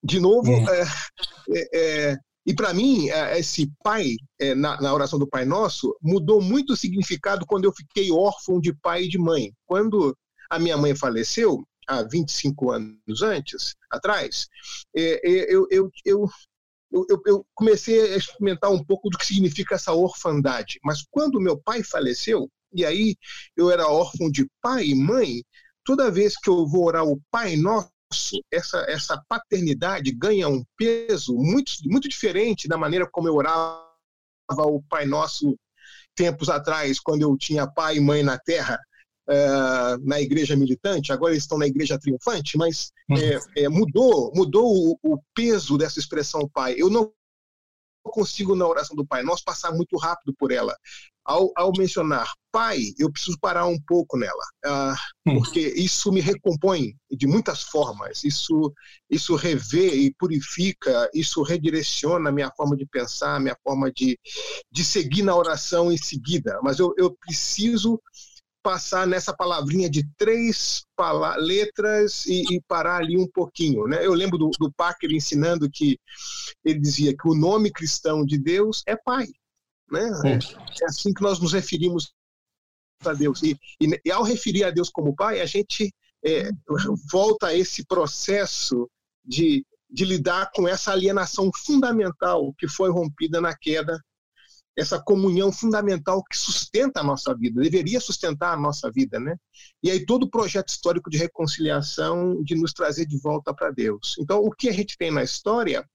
De 0.04 0.20
novo, 0.20 0.52
uhum. 0.52 0.66
é, 0.70 1.70
é, 1.74 2.18
e 2.46 2.54
para 2.54 2.74
mim, 2.74 3.10
é, 3.10 3.38
esse 3.38 3.72
pai, 3.84 4.16
é, 4.40 4.56
na, 4.56 4.80
na, 4.82 4.94
oração 4.94 5.20
do 5.20 5.28
Pai 5.28 5.46
Nosso, 5.46 5.96
mudou 6.02 6.42
muito 6.42 6.74
o 6.74 6.78
significado 6.78 7.46
quando 7.46 7.66
eu 7.66 7.74
fiquei 7.74 8.12
órfão 8.12 8.60
de 8.60 8.74
pai 8.74 9.04
e 9.04 9.10
de 9.10 9.18
mãe. 9.18 9.52
Quando 9.66 10.18
a 10.50 10.58
minha 10.58 10.78
mãe 10.78 10.96
faleceu, 10.96 11.64
há 11.88 12.04
25 12.04 12.72
anos 12.72 13.22
antes, 13.22 13.76
atrás, 13.92 14.48
é, 14.96 15.20
eu, 15.24 15.68
eu, 16.06 16.30
eu, 16.92 17.06
eu, 17.10 17.22
eu 17.26 17.46
comecei 17.54 18.14
a 18.14 18.18
experimentar 18.18 18.72
um 18.72 18.84
pouco 18.84 19.10
do 19.10 19.18
que 19.18 19.26
significa 19.26 19.76
essa 19.76 19.94
orfandade. 19.94 20.80
Mas 20.84 21.06
quando 21.10 21.40
meu 21.40 21.58
pai 21.58 21.84
faleceu, 21.84 22.50
e 22.74 22.86
aí 22.86 23.16
eu 23.56 23.70
era 23.72 23.88
órfão 23.88 24.30
de 24.30 24.48
pai 24.62 24.88
e 24.88 24.96
mãe, 24.96 25.44
toda 25.84 26.12
vez 26.12 26.36
que 26.38 26.50
eu 26.50 26.68
vou 26.68 26.86
orar 26.86 27.06
o 27.06 27.20
Pai 27.32 27.56
Nosso, 27.56 27.90
essa, 28.52 28.86
essa 28.88 29.24
paternidade 29.28 30.12
ganha 30.12 30.48
um 30.48 30.64
peso 30.78 31.36
muito, 31.36 31.74
muito 31.86 32.10
diferente 32.10 32.68
da 32.68 32.78
maneira 32.78 33.08
como 33.10 33.28
eu 33.28 33.36
orava 33.36 33.84
o 34.50 34.82
Pai 34.90 35.06
Nosso 35.06 35.56
tempos 36.16 36.50
atrás, 36.50 37.00
quando 37.00 37.22
eu 37.22 37.38
tinha 37.38 37.66
pai 37.66 37.96
e 37.96 38.02
mãe 38.02 38.24
na 38.24 38.38
terra, 38.38 38.78
uh, 39.30 40.06
na 40.06 40.20
igreja 40.20 40.56
militante, 40.56 41.12
agora 41.12 41.34
eles 41.34 41.44
estão 41.44 41.58
na 41.58 41.68
igreja 41.68 42.00
triunfante, 42.00 42.58
mas 42.58 42.92
é, 43.12 43.64
é, 43.64 43.70
mudou, 43.70 44.32
mudou 44.36 44.66
o, 44.66 45.00
o, 45.04 45.20
peso 45.34 45.78
dessa 45.78 46.00
expressão 46.00 46.50
pai. 46.52 46.76
Eu 46.78 46.90
não 46.90 47.12
consigo, 48.04 48.56
na 48.56 48.68
oração 48.68 48.96
do 48.96 49.06
Pai 49.06 49.22
Nosso, 49.22 49.44
passar 49.44 49.72
muito 49.72 49.96
rápido 49.98 50.34
por 50.38 50.52
ela 50.52 50.76
ao, 51.30 51.52
ao 51.56 51.72
mencionar 51.78 52.28
pai, 52.52 52.80
eu 52.98 53.12
preciso 53.12 53.38
parar 53.40 53.68
um 53.68 53.80
pouco 53.80 54.18
nela, 54.18 54.44
uh, 54.66 55.34
porque 55.36 55.60
isso 55.60 56.12
me 56.12 56.20
recompõe 56.20 56.96
de 57.12 57.28
muitas 57.28 57.62
formas. 57.62 58.24
Isso, 58.24 58.74
isso 59.08 59.36
revê 59.36 59.94
e 59.94 60.14
purifica, 60.16 61.08
isso 61.14 61.44
redireciona 61.44 62.30
a 62.30 62.32
minha 62.32 62.52
forma 62.58 62.76
de 62.76 62.88
pensar, 62.88 63.36
a 63.36 63.40
minha 63.40 63.56
forma 63.64 63.92
de, 63.92 64.20
de 64.72 64.84
seguir 64.84 65.22
na 65.22 65.36
oração 65.36 65.92
em 65.92 65.98
seguida. 65.98 66.60
Mas 66.64 66.80
eu, 66.80 66.92
eu 66.98 67.16
preciso 67.16 68.02
passar 68.62 69.08
nessa 69.08 69.34
palavrinha 69.34 69.90
de 69.90 70.04
três 70.18 70.86
letras 71.38 72.26
e, 72.26 72.44
e, 72.56 72.62
parar 72.68 72.98
ali 72.98 73.18
um 73.18 73.28
pouquinho. 73.28 73.88
Né? 73.88 74.06
Eu 74.06 74.14
lembro 74.14 74.38
do, 74.38 74.50
do 74.60 74.72
Parker 74.72 75.12
ensinando 75.12 75.70
que 75.70 76.00
ele 76.64 76.80
dizia 76.80 77.16
que 77.16 77.28
o 77.28 77.36
nome 77.36 77.72
cristão 77.72 78.26
de 78.26 78.38
Deus 78.38 78.84
é 78.86 78.96
Pai. 78.96 79.28
Né? 79.90 80.10
É. 80.26 80.84
é 80.84 80.86
assim 80.86 81.14
que 81.14 81.22
nós 81.22 81.40
nos 81.40 81.54
referimos 81.54 82.14
a 83.06 83.14
Deus. 83.14 83.42
E, 83.44 83.58
e, 83.82 84.02
e 84.06 84.12
ao 84.12 84.24
referir 84.24 84.64
a 84.64 84.72
Deus 84.72 84.90
como 84.90 85.16
Pai, 85.16 85.40
a 85.40 85.46
gente 85.46 85.94
é, 86.26 86.50
volta 87.12 87.48
a 87.48 87.56
esse 87.56 87.86
processo 87.86 88.90
de, 89.24 89.66
de 89.90 90.06
lidar 90.06 90.52
com 90.54 90.68
essa 90.68 90.92
alienação 90.92 91.50
fundamental 91.66 92.54
que 92.58 92.68
foi 92.68 92.92
rompida 92.92 93.40
na 93.40 93.56
queda, 93.56 94.00
essa 94.80 95.02
comunhão 95.02 95.52
fundamental 95.52 96.24
que 96.24 96.38
sustenta 96.38 97.02
a 97.02 97.04
nossa 97.04 97.36
vida, 97.36 97.62
deveria 97.62 98.00
sustentar 98.00 98.54
a 98.54 98.60
nossa 98.60 98.90
vida, 98.90 99.20
né? 99.20 99.36
E 99.84 99.92
aí 99.92 100.06
todo 100.06 100.24
o 100.24 100.30
projeto 100.30 100.70
histórico 100.70 101.10
de 101.10 101.18
reconciliação, 101.18 102.42
de 102.44 102.56
nos 102.56 102.72
trazer 102.72 103.06
de 103.06 103.20
volta 103.20 103.54
para 103.54 103.72
Deus. 103.72 104.16
Então, 104.20 104.40
o 104.40 104.52
que 104.52 104.70
a 104.70 104.74
gente 104.74 104.98
tem 104.98 105.12
na 105.12 105.24
história 105.24 105.86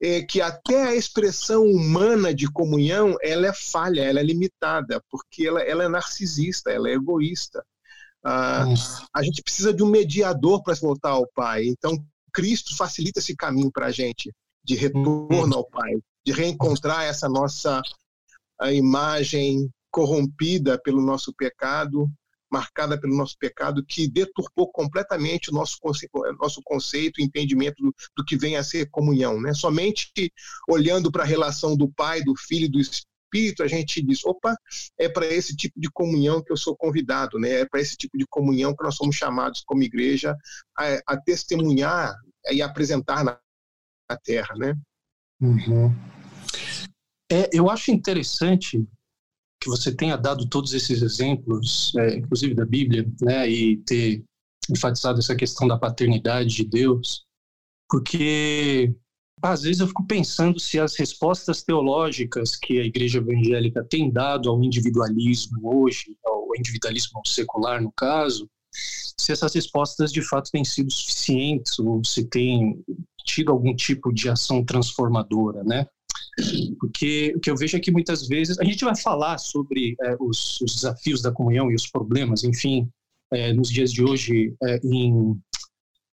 é 0.00 0.22
que 0.22 0.40
até 0.40 0.88
a 0.88 0.96
expressão 0.96 1.64
humana 1.64 2.34
de 2.34 2.50
comunhão 2.50 3.16
ela 3.22 3.46
é 3.46 3.52
falha, 3.52 4.00
ela 4.00 4.20
é 4.20 4.22
limitada, 4.22 5.02
porque 5.10 5.46
ela, 5.46 5.62
ela 5.62 5.84
é 5.84 5.88
narcisista, 5.88 6.70
ela 6.70 6.88
é 6.88 6.94
egoísta. 6.94 7.64
Ah, 8.24 8.64
a 9.14 9.22
gente 9.22 9.42
precisa 9.42 9.72
de 9.72 9.82
um 9.82 9.88
mediador 9.88 10.62
para 10.62 10.74
voltar 10.74 11.10
ao 11.10 11.26
Pai. 11.34 11.66
Então, 11.66 12.04
Cristo 12.32 12.76
facilita 12.76 13.20
esse 13.20 13.36
caminho 13.36 13.70
para 13.70 13.86
a 13.86 13.92
gente 13.92 14.32
de 14.64 14.76
retorno 14.76 15.54
ao 15.54 15.64
Pai, 15.68 15.92
de 16.24 16.32
reencontrar 16.32 17.04
essa 17.04 17.28
nossa 17.28 17.82
imagem 18.72 19.70
corrompida 19.90 20.80
pelo 20.80 21.02
nosso 21.02 21.32
pecado 21.34 22.10
marcada 22.52 23.00
pelo 23.00 23.16
nosso 23.16 23.36
pecado, 23.38 23.82
que 23.82 24.06
deturpou 24.06 24.70
completamente 24.70 25.50
o 25.50 25.54
nosso, 25.54 25.78
nosso 26.38 26.60
conceito 26.62 27.18
e 27.18 27.24
entendimento 27.24 27.82
do, 27.82 27.94
do, 28.14 28.24
que 28.24 28.36
vem 28.36 28.56
a 28.56 28.62
ser 28.62 28.90
comunhão. 28.90 29.40
Né? 29.40 29.54
Somente 29.54 30.12
olhando 30.68 31.10
para 31.10 31.22
a 31.22 31.26
relação 31.26 31.74
do 31.74 31.90
Pai, 31.90 32.22
do 32.22 32.36
Filho 32.36 32.66
e 32.66 32.68
do 32.68 32.78
Espírito, 32.78 33.62
a 33.62 33.66
gente 33.66 34.02
diz: 34.02 34.22
opa, 34.26 34.54
é 34.98 35.08
para 35.08 35.26
esse 35.26 35.56
tipo 35.56 35.80
de 35.80 35.90
comunhão 35.90 36.42
que 36.42 36.52
eu 36.52 36.56
sou 36.56 36.76
convidado, 36.76 37.38
né? 37.38 37.60
é 37.60 37.64
para 37.64 37.80
esse 37.80 37.96
tipo 37.96 38.18
de 38.18 38.26
comunhão 38.28 38.76
que 38.76 38.84
nós 38.84 38.96
somos 38.96 39.16
chamados 39.16 39.62
como 39.64 39.82
igreja 39.82 40.36
a, 40.76 41.14
a 41.14 41.16
testemunhar 41.16 42.14
e 42.50 42.60
apresentar 42.60 43.24
na, 43.24 43.40
na 44.10 44.18
terra. 44.18 44.54
Né? 44.56 44.74
Uhum. 45.42 45.92
É, 47.30 47.50
eu 47.52 47.68
acho 47.68 47.90
interessante 47.90 48.86
que 49.60 49.68
você 49.68 49.94
tenha 49.94 50.16
dado 50.16 50.48
todos 50.48 50.72
esses 50.72 51.02
exemplos, 51.02 51.92
é, 51.96 52.16
inclusive 52.16 52.54
da 52.54 52.64
Bíblia, 52.64 53.10
né, 53.20 53.48
e 53.48 53.76
ter 53.78 54.24
enfatizado 54.70 55.18
essa 55.18 55.34
questão 55.34 55.66
da 55.66 55.78
paternidade 55.78 56.54
de 56.54 56.64
Deus, 56.64 57.24
porque 57.90 58.94
às 59.42 59.62
vezes 59.62 59.80
eu 59.80 59.88
fico 59.88 60.06
pensando 60.06 60.60
se 60.60 60.78
as 60.78 60.96
respostas 60.96 61.62
teológicas 61.64 62.54
que 62.54 62.78
a 62.78 62.84
igreja 62.84 63.18
evangélica 63.18 63.84
tem 63.84 64.10
dado 64.10 64.48
ao 64.48 64.62
individualismo 64.62 65.60
hoje, 65.64 66.16
ao 66.24 66.56
individualismo 66.56 67.20
secular 67.26 67.82
no 67.82 67.92
caso, 67.92 68.48
se 68.72 69.32
essas 69.32 69.54
respostas 69.54 70.12
de 70.12 70.22
fato 70.22 70.50
têm 70.50 70.64
sido 70.64 70.90
suficientes 70.90 71.78
ou 71.78 72.04
se 72.04 72.24
tem 72.24 72.82
tido 73.24 73.52
algum 73.52 73.74
tipo 73.74 74.12
de 74.12 74.28
ação 74.28 74.64
transformadora, 74.64 75.62
né? 75.64 75.86
Porque 76.80 77.34
o 77.36 77.40
que 77.40 77.50
eu 77.50 77.56
vejo 77.56 77.76
é 77.76 77.80
que 77.80 77.90
muitas 77.90 78.26
vezes 78.26 78.58
a 78.58 78.64
gente 78.64 78.84
vai 78.84 78.96
falar 78.96 79.38
sobre 79.38 79.94
é, 80.02 80.16
os, 80.18 80.60
os, 80.60 80.74
desafios 80.74 81.20
da 81.20 81.30
comunhão 81.30 81.70
e 81.70 81.74
os 81.74 81.86
problemas, 81.86 82.42
enfim, 82.42 82.88
é, 83.32 83.52
nos 83.52 83.68
dias 83.68 83.92
de 83.92 84.02
hoje, 84.02 84.54
é, 84.62 84.80
em, 84.82 85.38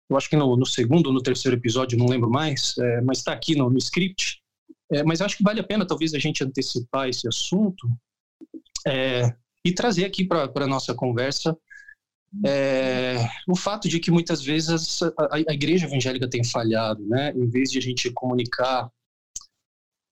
eu 0.09 0.17
acho 0.17 0.29
que 0.29 0.37
no, 0.37 0.55
no, 0.55 0.65
segundo 0.65 1.07
ou 1.07 1.13
no 1.13 1.21
terceiro 1.21 1.57
episódio, 1.57 1.97
não 1.97 2.05
lembro 2.05 2.29
mais, 2.29 2.77
é, 2.77 3.01
mas 3.01 3.19
está 3.19 3.33
aqui 3.33 3.55
no, 3.55 3.69
no 3.69 3.77
script. 3.77 4.41
É, 4.91 5.03
mas 5.03 5.19
acho 5.19 5.37
que 5.37 5.43
vale 5.43 5.59
a 5.59 5.63
pena 5.63 5.85
talvez 5.85 6.13
a 6.13 6.19
gente 6.19 6.43
antecipar 6.43 7.09
esse 7.09 7.27
assunto 7.27 7.89
é, 8.87 9.35
e 9.65 9.73
trazer 9.73 10.05
aqui 10.05 10.23
para 10.23 10.49
a 10.55 10.67
nossa 10.67 10.93
conversa 10.93 11.57
é, 12.45 13.17
o 13.47 13.55
fato 13.55 13.87
de 13.87 13.99
que 13.99 14.11
muitas 14.11 14.41
vezes 14.41 15.01
a, 15.01 15.35
a, 15.35 15.53
igreja 15.53 15.85
evangélica 15.85 16.29
tem 16.29 16.43
falhado, 16.43 17.05
né? 17.07 17.31
Em 17.31 17.47
vez 17.49 17.71
de 17.71 17.77
a 17.77 17.81
gente 17.81 18.11
comunicar 18.11 18.89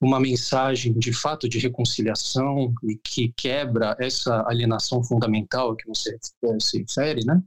uma 0.01 0.20
mensagem 0.20 0.93
de 0.93 1.13
fato 1.13 1.48
de 1.48 1.60
reconciliação 1.60 2.74
e 2.84 2.98
que 2.98 3.34
quebra 3.36 3.96
essa 4.00 4.43
alienação 4.48 5.03
fundamental 5.03 5.75
que 5.75 5.88
você 5.88 6.17
eh, 6.43 6.60
se 6.60 6.79
refere, 6.79 7.25
né? 7.25 7.41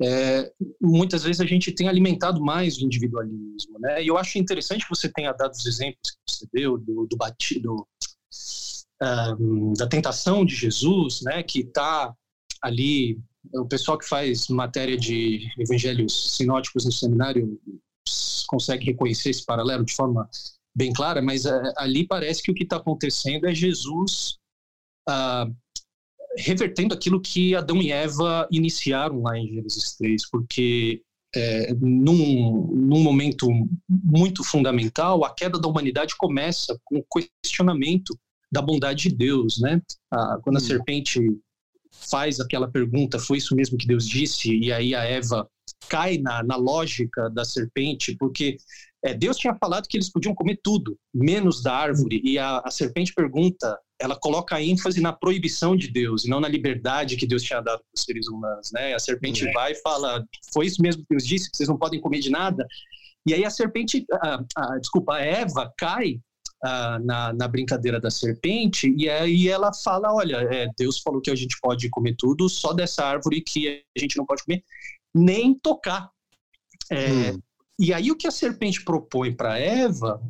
É, 0.00 0.52
muitas 0.80 1.24
vezes 1.24 1.40
a 1.40 1.44
gente 1.44 1.72
tem 1.72 1.88
alimentado 1.88 2.40
mais 2.40 2.78
o 2.78 2.84
individualismo, 2.84 3.78
né? 3.80 4.02
E 4.02 4.06
eu 4.06 4.16
acho 4.16 4.38
interessante 4.38 4.84
que 4.84 4.90
você 4.90 5.10
tenha 5.10 5.32
dado 5.32 5.52
os 5.52 5.66
exemplos 5.66 6.10
que 6.10 6.18
você 6.26 6.46
deu 6.52 6.78
do, 6.78 7.06
do 7.06 7.16
batido, 7.16 7.86
um, 9.40 9.72
da 9.74 9.86
tentação 9.86 10.44
de 10.44 10.54
Jesus, 10.54 11.22
né? 11.22 11.42
Que 11.42 11.60
está 11.60 12.14
ali, 12.62 13.20
o 13.54 13.66
pessoal 13.66 13.98
que 13.98 14.08
faz 14.08 14.48
matéria 14.48 14.96
de 14.96 15.48
evangelhos 15.58 16.36
sinóticos 16.36 16.84
no 16.84 16.92
seminário 16.92 17.60
consegue 18.46 18.86
reconhecer 18.86 19.30
esse 19.30 19.44
paralelo 19.44 19.84
de 19.84 19.94
forma 19.94 20.28
bem 20.74 20.92
clara, 20.92 21.20
mas 21.20 21.44
uh, 21.44 21.72
ali 21.76 22.06
parece 22.06 22.42
que 22.42 22.50
o 22.50 22.54
que 22.54 22.62
está 22.62 22.76
acontecendo 22.76 23.46
é 23.46 23.54
Jesus 23.54 24.38
uh, 25.08 25.54
revertendo 26.36 26.94
aquilo 26.94 27.20
que 27.20 27.54
Adão 27.54 27.82
e 27.82 27.90
Eva 27.90 28.46
iniciaram 28.50 29.22
lá 29.22 29.36
em 29.36 29.48
Gênesis 29.48 29.96
3, 29.96 30.30
porque 30.30 31.02
é, 31.34 31.74
num, 31.74 32.66
num 32.74 33.02
momento 33.02 33.48
muito 33.88 34.42
fundamental, 34.44 35.24
a 35.24 35.34
queda 35.34 35.58
da 35.58 35.68
humanidade 35.68 36.14
começa 36.16 36.78
com 36.84 36.98
o 36.98 37.04
questionamento 37.42 38.18
da 38.50 38.62
bondade 38.62 39.10
de 39.10 39.16
Deus, 39.16 39.58
né? 39.60 39.82
Ah, 40.10 40.38
quando 40.42 40.56
a 40.56 40.58
hum. 40.58 40.64
serpente 40.64 41.20
faz 41.90 42.40
aquela 42.40 42.68
pergunta, 42.68 43.18
foi 43.18 43.38
isso 43.38 43.54
mesmo 43.54 43.78
que 43.78 43.86
Deus 43.86 44.06
disse? 44.06 44.54
E 44.56 44.72
aí 44.72 44.94
a 44.94 45.04
Eva 45.04 45.48
cai 45.88 46.18
na, 46.18 46.42
na 46.42 46.56
lógica 46.56 47.30
da 47.30 47.44
serpente, 47.44 48.16
porque 48.16 48.56
é, 49.04 49.14
Deus 49.14 49.36
tinha 49.36 49.54
falado 49.54 49.86
que 49.88 49.96
eles 49.96 50.10
podiam 50.10 50.34
comer 50.34 50.58
tudo, 50.62 50.98
menos 51.14 51.62
da 51.62 51.74
árvore, 51.74 52.20
e 52.24 52.38
a, 52.38 52.58
a 52.64 52.70
serpente 52.70 53.12
pergunta, 53.14 53.78
ela 54.00 54.16
coloca 54.16 54.56
a 54.56 54.62
ênfase 54.62 55.00
na 55.00 55.12
proibição 55.12 55.76
de 55.76 55.88
Deus, 55.88 56.24
e 56.24 56.28
não 56.28 56.40
na 56.40 56.48
liberdade 56.48 57.16
que 57.16 57.26
Deus 57.26 57.42
tinha 57.42 57.60
dado 57.60 57.78
para 57.78 57.96
os 57.96 58.02
seres 58.02 58.28
humanos, 58.28 58.70
né? 58.72 58.94
A 58.94 58.98
serpente 58.98 59.46
é. 59.46 59.52
vai 59.52 59.72
e 59.72 59.76
fala, 59.76 60.24
foi 60.52 60.66
isso 60.66 60.82
mesmo 60.82 61.02
que 61.02 61.08
Deus 61.10 61.26
disse, 61.26 61.50
que 61.50 61.56
vocês 61.56 61.68
não 61.68 61.78
podem 61.78 62.00
comer 62.00 62.20
de 62.20 62.30
nada? 62.30 62.66
E 63.26 63.34
aí 63.34 63.44
a 63.44 63.50
serpente, 63.50 64.04
a, 64.12 64.44
a, 64.56 64.78
desculpa, 64.78 65.14
a 65.14 65.20
Eva 65.20 65.72
cai 65.76 66.20
Na, 66.60 67.32
na, 67.32 67.46
brincadeira 67.46 68.00
da 68.00 68.10
serpente, 68.10 68.92
e 68.96 69.08
aí 69.08 69.48
ela 69.48 69.72
fala: 69.72 70.12
Olha, 70.12 70.38
é, 70.50 70.66
Deus 70.76 70.98
falou 70.98 71.20
que 71.20 71.30
a 71.30 71.34
gente 71.36 71.56
pode 71.62 71.88
comer 71.88 72.16
tudo, 72.18 72.48
só 72.48 72.72
dessa 72.72 73.04
árvore 73.04 73.42
que 73.42 73.84
a 73.96 74.00
gente 74.00 74.16
não 74.16 74.26
pode 74.26 74.42
comer, 74.42 74.64
nem 75.14 75.54
tocar. 75.54 76.10
É, 76.90 77.32
hum. 77.32 77.40
E 77.78 77.94
aí 77.94 78.10
o 78.10 78.16
que 78.16 78.26
a 78.26 78.32
serpente 78.32 78.82
propõe 78.82 79.32
para 79.32 79.56
Eva 79.56 80.20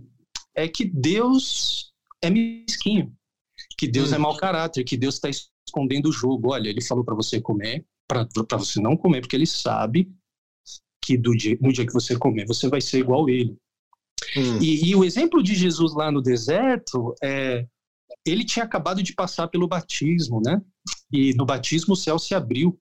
é 0.55 0.69
que 0.69 0.85
Deus 0.85 1.95
é 2.21 2.29
mesquinho, 2.29 3.11
que 3.79 3.89
Deus 3.89 4.13
é 4.13 4.17
hum. 4.17 4.17
é 4.17 4.19
mau 4.19 4.37
caráter, 4.37 4.85
que 4.85 4.99
Deus 4.99 5.15
está 5.15 5.31
escondendo 5.67 6.11
o 6.11 6.13
jogo. 6.13 6.53
Olha, 6.53 6.69
ele 6.69 6.83
falou 6.83 7.05
para 7.05 7.15
você 7.15 7.41
comer, 7.41 7.87
para 8.07 8.29
você 8.59 8.81
não 8.81 8.97
comer, 8.97 9.21
porque 9.23 9.37
ele 9.37 9.47
sabe 9.47 10.13
que 11.03 11.17
do 11.17 11.35
dia, 11.35 11.57
no 11.61 11.73
dia 11.73 11.87
que 11.87 11.93
você 11.93 12.19
comer, 12.19 12.47
você 12.47 12.69
vai 12.69 12.81
ser 12.81 12.99
igual 12.99 13.27
a 13.27 13.31
ele. 13.31 13.57
Hum. 14.37 14.59
E, 14.61 14.91
e, 14.91 14.97
o 14.97 15.05
exemplo 15.05 15.43
de 15.43 15.55
Jesus 15.55 15.95
lá 15.95 16.11
no 16.11 16.21
deserto 16.21 17.15
é 17.23 17.67
ele 18.27 18.45
tinha 18.45 18.65
acabado 18.65 19.03
de 19.03 19.15
passar 19.15 19.49
pelo 19.49 19.69
batismo, 19.69 20.41
né? 20.45 20.61
E 21.11 21.33
no 21.35 21.47
batismo 21.47 21.95
o 21.95 21.97
céu 21.97 22.19
se 22.19 22.35
abriu 22.35 22.79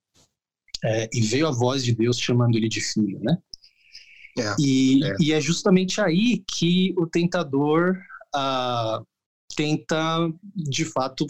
é, 0.84 1.10
e 1.14 1.22
veio 1.22 1.48
a 1.48 1.52
voz 1.52 1.84
de 1.84 1.94
Deus 1.94 2.20
chamando 2.20 2.56
ele 2.56 2.68
de 2.68 2.82
filho, 2.82 3.20
né? 3.22 3.38
É, 4.38 4.56
e, 4.60 5.04
é. 5.04 5.16
e 5.20 5.34
é 5.34 5.42
justamente 5.42 6.00
aí 6.00 6.44
que 6.48 6.94
o 6.98 7.08
tentador 7.08 7.98
ah, 8.36 9.02
tenta, 9.56 10.32
de 10.56 10.86
fato, 10.86 11.26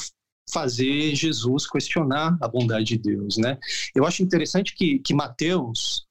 fazer 0.52 1.16
Jesus 1.16 1.70
questionar 1.70 2.38
a 2.42 2.48
bondade 2.48 2.86
de 2.86 2.98
Deus, 2.98 3.38
né? 3.38 3.58
Eu 3.96 4.06
acho 4.06 4.24
interessante 4.24 4.76
que, 4.76 5.00
que 5.00 5.14
Mateus 5.14 6.06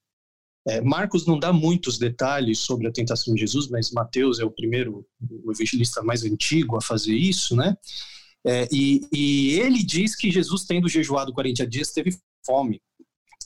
é, 0.66 0.80
Marcos 0.80 1.26
não 1.26 1.38
dá 1.38 1.52
muitos 1.52 1.96
detalhes 1.96 2.58
sobre 2.58 2.88
a 2.88 2.92
tentação 2.92 3.32
de 3.34 3.40
Jesus, 3.40 3.68
mas 3.68 3.92
Mateus 3.92 4.40
é 4.40 4.44
o 4.44 4.50
primeiro, 4.50 5.06
o 5.44 5.52
evangelista 5.52 6.02
mais 6.02 6.24
antigo 6.24 6.76
a 6.76 6.80
fazer 6.80 7.14
isso, 7.14 7.54
né? 7.54 7.76
É, 8.44 8.68
e, 8.72 9.00
e, 9.12 9.60
ele 9.60 9.82
diz 9.82 10.16
que 10.16 10.30
Jesus, 10.30 10.64
tendo 10.64 10.88
jejuado 10.88 11.32
40 11.32 11.66
dias, 11.66 11.92
teve 11.92 12.16
fome. 12.44 12.80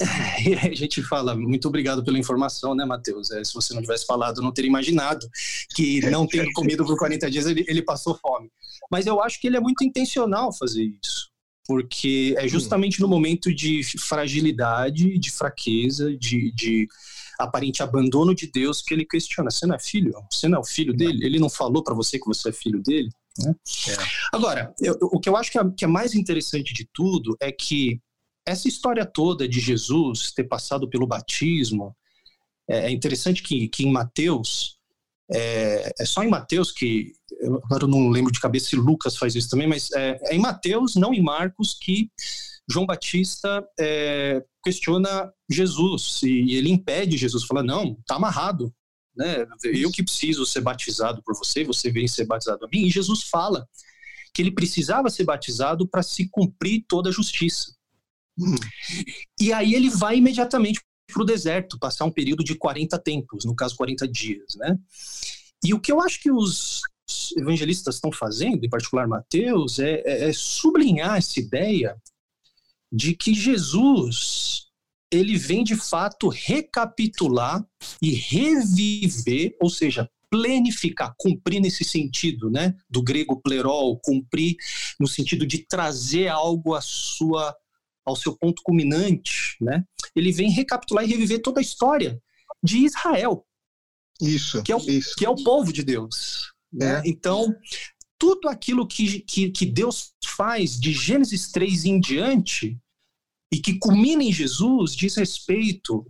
E 0.47 0.55
a 0.55 0.75
gente 0.75 1.03
fala, 1.03 1.37
muito 1.37 1.69
obrigado 1.69 2.03
pela 2.03 2.19
informação, 2.19 2.75
né, 2.75 2.87
Mateus? 2.87 3.31
É, 3.31 3.45
se 3.45 3.53
você 3.53 3.75
não 3.75 3.83
tivesse 3.83 4.07
falado, 4.07 4.39
eu 4.39 4.43
não 4.43 4.53
teria 4.53 4.71
imaginado 4.71 5.29
que 5.75 6.01
não 6.11 6.27
tendo 6.27 6.51
comido 6.55 6.87
por 6.87 6.97
40 6.97 7.31
dias, 7.31 7.45
ele, 7.45 7.63
ele 7.69 7.83
passou 7.83 8.15
fome. 8.15 8.51
Mas 8.91 9.07
eu 9.07 9.23
acho 9.23 9.39
que 9.39 9.47
ele 9.47 9.59
é 9.59 9.61
muito 9.61 9.85
intencional 9.85 10.51
fazer 10.55 10.85
isso 10.85 11.30
porque 11.71 12.35
é 12.37 12.49
justamente 12.49 13.01
no 13.01 13.07
momento 13.07 13.55
de 13.55 13.85
fragilidade, 13.97 15.17
de 15.17 15.31
fraqueza, 15.31 16.13
de, 16.17 16.51
de 16.51 16.89
aparente 17.39 17.81
abandono 17.81 18.35
de 18.35 18.51
Deus 18.51 18.83
que 18.83 18.93
ele 18.93 19.05
questiona: 19.05 19.53
você 19.53 19.67
não 19.69 19.77
é 19.77 19.79
filho? 19.79 20.13
Você 20.29 20.49
não 20.49 20.59
é 20.59 20.61
o 20.61 20.65
filho 20.65 20.93
dele? 20.93 21.25
Ele 21.25 21.39
não 21.39 21.49
falou 21.49 21.85
para 21.85 21.95
você 21.95 22.19
que 22.19 22.27
você 22.27 22.49
é 22.49 22.53
filho 22.53 22.83
dele? 22.83 23.09
Né? 23.39 23.55
É. 23.89 23.97
Agora, 24.33 24.75
eu, 24.81 24.99
o 25.01 25.21
que 25.21 25.29
eu 25.29 25.37
acho 25.37 25.53
que 25.53 25.61
é, 25.61 25.63
que 25.77 25.85
é 25.85 25.87
mais 25.87 26.13
interessante 26.17 26.75
de 26.75 26.89
tudo 26.93 27.37
é 27.41 27.53
que 27.53 28.01
essa 28.45 28.67
história 28.67 29.07
toda 29.07 29.47
de 29.47 29.61
Jesus 29.61 30.33
ter 30.33 30.49
passado 30.49 30.91
pelo 30.91 31.07
batismo, 31.07 31.97
é, 32.69 32.87
é 32.87 32.91
interessante 32.91 33.45
que, 33.45 33.69
que 33.69 33.85
em 33.85 33.93
Mateus, 33.93 34.77
é, 35.33 35.93
é, 35.99 36.05
só 36.05 36.23
em 36.23 36.29
Mateus 36.29 36.73
que, 36.73 37.13
agora 37.65 37.85
eu 37.85 37.89
não 37.89 38.09
lembro 38.09 38.33
de 38.33 38.41
cabeça 38.41 38.71
se 38.71 38.77
Lucas 38.77 39.17
faz 39.17 39.35
isso 39.35 39.49
também, 39.49 39.69
mas 39.69 39.91
é, 39.93 40.21
é 40.25 40.35
em 40.35 40.41
Mateus, 40.41 40.97
não 40.97 41.15
em 41.15 41.23
Marcos, 41.23 41.77
que 41.81 42.11
João 42.69 42.87
Batista 42.87 43.67
é, 43.79 44.45
questiona 44.63 45.33
Jesus 45.49 46.21
e, 46.23 46.55
ele 46.55 46.71
impede 46.71 47.17
Jesus, 47.17 47.45
fala, 47.45 47.63
não, 47.63 47.97
tá 48.07 48.17
amarrado, 48.17 48.75
né? 49.17 49.47
Eu 49.65 49.91
que 49.91 50.03
preciso 50.03 50.47
ser 50.47 50.61
batizado 50.61 51.23
por 51.23 51.37
você, 51.37 51.65
você 51.65 51.91
vem 51.91 52.09
ser 52.09 52.27
batizado 52.27 52.65
a 52.65 52.69
mim. 52.69 52.87
E 52.87 52.91
Jesus 52.91 53.25
fala 53.25 53.69
que 54.33 54.41
ele 54.41 54.53
precisava 54.53 55.11
ser 55.11 55.25
batizado 55.25 55.87
para 55.87 56.03
se 56.03 56.29
cumprir 56.29 56.85
toda 56.89 57.11
a 57.11 57.13
justiça. 57.13 57.75
Hum. 58.39 58.55
E 59.39 59.53
aí 59.53 59.75
ele 59.75 59.91
vai 59.91 60.17
imediatamente 60.17 60.81
para 61.11 61.23
o 61.23 61.27
deserto, 61.27 61.79
passar 61.79 62.05
um 62.05 62.11
período 62.11 62.45
de 62.45 62.55
40 62.55 62.99
tempos, 62.99 63.45
no 63.45 63.55
caso 63.55 63.77
40 63.77 64.07
dias, 64.09 64.55
né? 64.57 64.79
E 65.65 65.75
o 65.75 65.81
que 65.81 65.93
eu 65.93 66.01
acho 66.01 66.21
que 66.21 66.31
os 66.31 66.83
evangelistas 67.37 67.97
estão 67.97 68.13
fazendo, 68.13 68.65
em 68.65 68.69
particular 68.69 69.07
Mateus, 69.07 69.79
é, 69.79 70.03
é, 70.05 70.29
é 70.29 70.33
sublinhar 70.33 71.17
essa 71.19 71.39
ideia 71.39 71.97
de 72.93 73.15
que 73.15 73.35
Jesus 73.35 74.67
ele 75.13 75.37
vem 75.37 75.65
de 75.65 75.75
fato 75.75 76.29
recapitular 76.29 77.67
e 78.01 78.13
reviver, 78.13 79.57
ou 79.61 79.69
seja, 79.69 80.09
plenificar, 80.31 81.13
cumprir 81.19 81.61
nesse 81.61 81.83
sentido, 81.83 82.49
né, 82.49 82.77
do 82.89 83.03
grego 83.03 83.41
plerol, 83.41 83.99
cumprir 83.99 84.57
no 84.99 85.09
sentido 85.09 85.45
de 85.45 85.59
trazer 85.67 86.29
algo 86.29 86.75
à 86.75 86.81
sua 86.81 87.55
ao 88.11 88.17
seu 88.17 88.37
ponto 88.37 88.63
culminante, 88.63 89.57
né? 89.61 89.85
Ele 90.15 90.33
vem 90.33 90.51
recapitular 90.51 91.05
e 91.05 91.09
reviver 91.09 91.41
toda 91.41 91.61
a 91.61 91.63
história 91.63 92.21
de 92.63 92.79
Israel. 92.79 93.47
Isso. 94.21 94.63
Que 94.63 94.73
é 94.73 94.77
o, 94.77 94.79
isso. 94.79 95.15
Que 95.17 95.25
é 95.25 95.31
o 95.31 95.43
povo 95.43 95.73
de 95.73 95.83
Deus. 95.83 96.53
Né? 96.73 96.99
É. 96.99 97.03
Então, 97.07 97.55
tudo 98.19 98.49
aquilo 98.49 98.87
que, 98.87 99.21
que, 99.21 99.51
que 99.51 99.67
Deus 99.67 100.13
faz 100.25 100.79
de 100.79 100.93
Gênesis 100.93 101.51
3 101.51 101.87
em 101.87 102.01
diante 102.01 102.79
e 103.53 103.59
que 103.59 103.79
culmina 103.79 104.23
em 104.23 104.33
Jesus 104.33 104.95
diz 104.95 105.17
respeito 105.17 106.07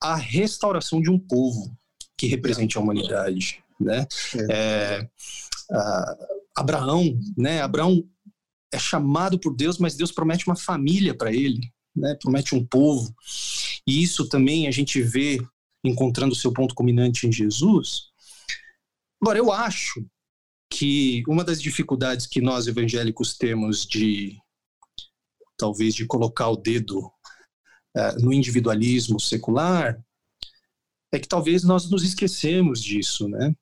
à 0.00 0.14
restauração 0.14 1.02
de 1.02 1.10
um 1.10 1.18
povo 1.18 1.76
que 2.16 2.26
represente 2.26 2.76
a 2.76 2.80
humanidade, 2.80 3.62
né? 3.78 4.06
É. 4.50 4.52
É, 4.52 5.08
Abraão, 6.56 7.18
né? 7.36 7.60
Abraão 7.60 8.06
é 8.72 8.78
chamado 8.78 9.38
por 9.38 9.54
Deus, 9.54 9.78
mas 9.78 9.96
Deus 9.96 10.12
promete 10.12 10.46
uma 10.46 10.56
família 10.56 11.16
para 11.16 11.32
ele, 11.32 11.72
né? 11.94 12.16
Promete 12.20 12.54
um 12.54 12.64
povo. 12.64 13.14
E 13.86 14.02
isso 14.02 14.28
também 14.28 14.68
a 14.68 14.70
gente 14.70 15.02
vê 15.02 15.40
encontrando 15.84 16.34
seu 16.34 16.52
ponto 16.52 16.74
culminante 16.74 17.26
em 17.26 17.32
Jesus. 17.32 18.10
Agora, 19.20 19.38
eu 19.38 19.52
acho 19.52 20.04
que 20.72 21.22
uma 21.26 21.42
das 21.42 21.60
dificuldades 21.60 22.26
que 22.26 22.40
nós 22.40 22.66
evangélicos 22.66 23.36
temos 23.36 23.84
de 23.84 24.38
talvez 25.58 25.94
de 25.94 26.06
colocar 26.06 26.48
o 26.48 26.56
dedo 26.56 27.00
uh, 27.96 28.20
no 28.20 28.32
individualismo 28.32 29.18
secular 29.18 30.00
é 31.12 31.18
que 31.18 31.28
talvez 31.28 31.64
nós 31.64 31.90
nos 31.90 32.04
esquecemos 32.04 32.82
disso, 32.82 33.28
né? 33.28 33.54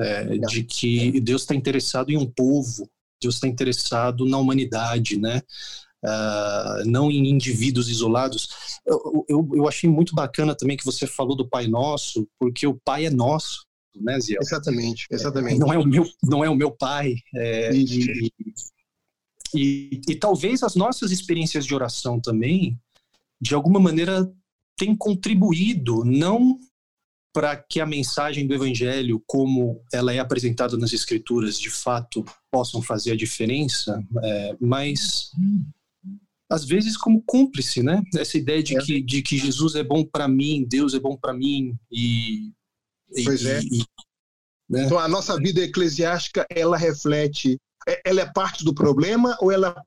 É, 0.00 0.38
de 0.38 0.62
que 0.62 1.20
Deus 1.20 1.42
está 1.42 1.54
interessado 1.54 2.10
em 2.10 2.16
um 2.16 2.30
povo, 2.30 2.88
Deus 3.20 3.34
está 3.34 3.46
interessado 3.46 4.24
na 4.24 4.38
humanidade, 4.38 5.18
né? 5.18 5.42
Uh, 6.02 6.88
não 6.88 7.10
em 7.10 7.28
indivíduos 7.28 7.88
isolados. 7.88 8.48
Eu, 8.86 9.24
eu, 9.28 9.50
eu, 9.54 9.68
achei 9.68 9.88
muito 9.88 10.14
bacana 10.14 10.54
também 10.54 10.76
que 10.76 10.84
você 10.84 11.06
falou 11.06 11.36
do 11.36 11.46
Pai 11.46 11.66
Nosso, 11.66 12.26
porque 12.38 12.66
o 12.66 12.74
Pai 12.82 13.04
é 13.04 13.10
nosso, 13.10 13.66
né, 13.94 14.18
Ziel? 14.18 14.40
Exatamente, 14.40 15.06
exatamente. 15.10 15.56
É, 15.56 15.58
não 15.58 15.72
é 15.72 15.78
o 15.78 15.86
meu, 15.86 16.08
não 16.22 16.44
é 16.44 16.48
o 16.48 16.54
meu 16.54 16.70
Pai. 16.70 17.16
É, 17.34 17.74
e, 17.74 18.32
e, 19.54 20.00
e 20.08 20.14
talvez 20.14 20.62
as 20.62 20.74
nossas 20.74 21.10
experiências 21.10 21.66
de 21.66 21.74
oração 21.74 22.18
também, 22.18 22.78
de 23.38 23.54
alguma 23.54 23.78
maneira, 23.78 24.32
têm 24.76 24.96
contribuído, 24.96 26.02
não 26.04 26.58
para 27.32 27.56
que 27.56 27.80
a 27.80 27.86
mensagem 27.86 28.46
do 28.46 28.54
Evangelho, 28.54 29.22
como 29.26 29.82
ela 29.92 30.12
é 30.12 30.18
apresentada 30.18 30.76
nas 30.76 30.92
Escrituras, 30.92 31.60
de 31.60 31.70
fato 31.70 32.24
possam 32.50 32.82
fazer 32.82 33.12
a 33.12 33.16
diferença, 33.16 34.02
é, 34.22 34.56
mas 34.60 35.30
às 36.50 36.64
vezes 36.64 36.96
como 36.96 37.22
cúmplice, 37.22 37.82
né? 37.82 38.02
Essa 38.16 38.36
ideia 38.36 38.62
de, 38.62 38.76
é. 38.76 38.80
que, 38.80 39.00
de 39.00 39.22
que 39.22 39.38
Jesus 39.38 39.76
é 39.76 39.84
bom 39.84 40.04
para 40.04 40.26
mim, 40.26 40.66
Deus 40.68 40.94
é 40.94 40.98
bom 40.98 41.16
para 41.16 41.32
mim 41.32 41.76
e, 41.90 42.52
pois 43.24 43.42
e, 43.42 43.48
é. 43.48 43.60
E, 43.60 43.84
né? 44.68 44.84
Então 44.84 44.98
a 44.98 45.06
nossa 45.06 45.36
vida 45.36 45.60
eclesiástica 45.60 46.44
ela 46.50 46.76
reflete 46.76 47.56
é, 47.88 48.00
ela 48.04 48.22
é 48.22 48.32
parte 48.32 48.64
do 48.64 48.74
problema 48.74 49.36
ou 49.40 49.52
ela 49.52 49.68
é 49.68 49.82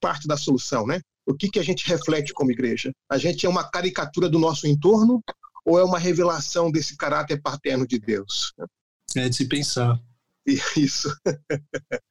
parte 0.00 0.28
da 0.28 0.36
solução, 0.36 0.86
né? 0.86 1.00
O 1.26 1.34
que, 1.34 1.48
que 1.48 1.58
a 1.58 1.62
gente 1.62 1.86
reflete 1.86 2.34
como 2.34 2.50
igreja? 2.50 2.90
A 3.08 3.16
gente 3.16 3.46
é 3.46 3.48
uma 3.48 3.68
caricatura 3.68 4.28
do 4.28 4.38
nosso 4.38 4.66
entorno 4.66 5.22
ou 5.64 5.78
é 5.78 5.84
uma 5.84 5.98
revelação 5.98 6.70
desse 6.70 6.96
caráter 6.96 7.40
paterno 7.40 7.86
de 7.86 7.98
Deus? 7.98 8.52
É 9.16 9.28
de 9.28 9.36
se 9.36 9.46
pensar. 9.46 9.98
Isso. 10.76 11.14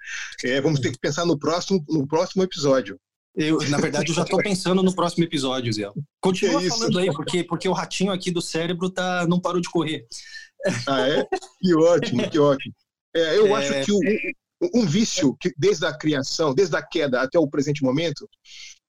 É, 0.43 0.59
vamos 0.59 0.79
ter 0.79 0.91
que 0.91 0.99
pensar 0.99 1.25
no 1.25 1.37
próximo, 1.37 1.83
no 1.87 2.07
próximo 2.07 2.43
episódio. 2.43 2.99
Eu, 3.35 3.59
na 3.69 3.77
verdade, 3.77 4.09
eu 4.09 4.15
já 4.15 4.23
estou 4.23 4.39
pensando 4.39 4.83
no 4.83 4.93
próximo 4.93 5.23
episódio, 5.23 5.71
Zé. 5.71 5.89
Continua 6.19 6.63
é 6.63 6.67
falando 6.67 6.99
aí, 6.99 7.11
porque, 7.13 7.43
porque 7.43 7.69
o 7.69 7.73
ratinho 7.73 8.11
aqui 8.11 8.31
do 8.31 8.41
cérebro 8.41 8.89
tá, 8.89 9.25
não 9.27 9.39
parou 9.39 9.61
de 9.61 9.69
correr. 9.69 10.05
Ah, 10.87 11.07
é? 11.07 11.25
Que 11.59 11.75
ótimo, 11.75 12.29
que 12.29 12.39
ótimo. 12.39 12.73
É, 13.15 13.37
eu 13.37 13.47
é... 13.47 13.53
acho 13.53 13.85
que 13.85 13.91
o, 13.91 13.99
um 14.73 14.85
vício 14.85 15.35
que 15.39 15.51
desde 15.57 15.85
a 15.85 15.97
criação, 15.97 16.53
desde 16.53 16.75
a 16.75 16.81
queda 16.81 17.21
até 17.21 17.39
o 17.39 17.47
presente 17.47 17.83
momento, 17.83 18.27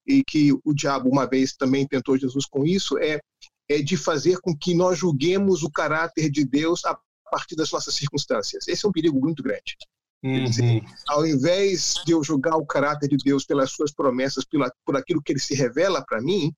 e 0.05 0.23
que 0.23 0.51
o 0.51 0.73
diabo 0.73 1.09
uma 1.09 1.27
vez 1.27 1.55
também 1.55 1.87
tentou 1.87 2.17
Jesus 2.17 2.45
com 2.45 2.65
isso, 2.65 2.97
é, 2.97 3.19
é 3.69 3.81
de 3.81 3.97
fazer 3.97 4.39
com 4.39 4.55
que 4.55 4.73
nós 4.73 4.99
julguemos 4.99 5.63
o 5.63 5.71
caráter 5.71 6.29
de 6.29 6.45
Deus 6.45 6.83
a 6.85 6.97
partir 7.31 7.55
das 7.55 7.71
nossas 7.71 7.95
circunstâncias. 7.95 8.67
Esse 8.67 8.85
é 8.85 8.89
um 8.89 8.91
perigo 8.91 9.19
muito 9.19 9.41
grande. 9.41 9.75
Uhum. 10.23 10.45
Dizer, 10.45 10.81
ao 11.07 11.25
invés 11.25 11.95
de 12.05 12.13
eu 12.13 12.23
julgar 12.23 12.55
o 12.55 12.65
caráter 12.65 13.09
de 13.09 13.17
Deus 13.17 13.45
pelas 13.45 13.71
suas 13.71 13.91
promessas, 13.91 14.45
pela, 14.45 14.71
por 14.85 14.95
aquilo 14.95 15.21
que 15.21 15.33
ele 15.33 15.39
se 15.39 15.53
revela 15.53 16.03
para 16.05 16.21
mim, 16.21 16.53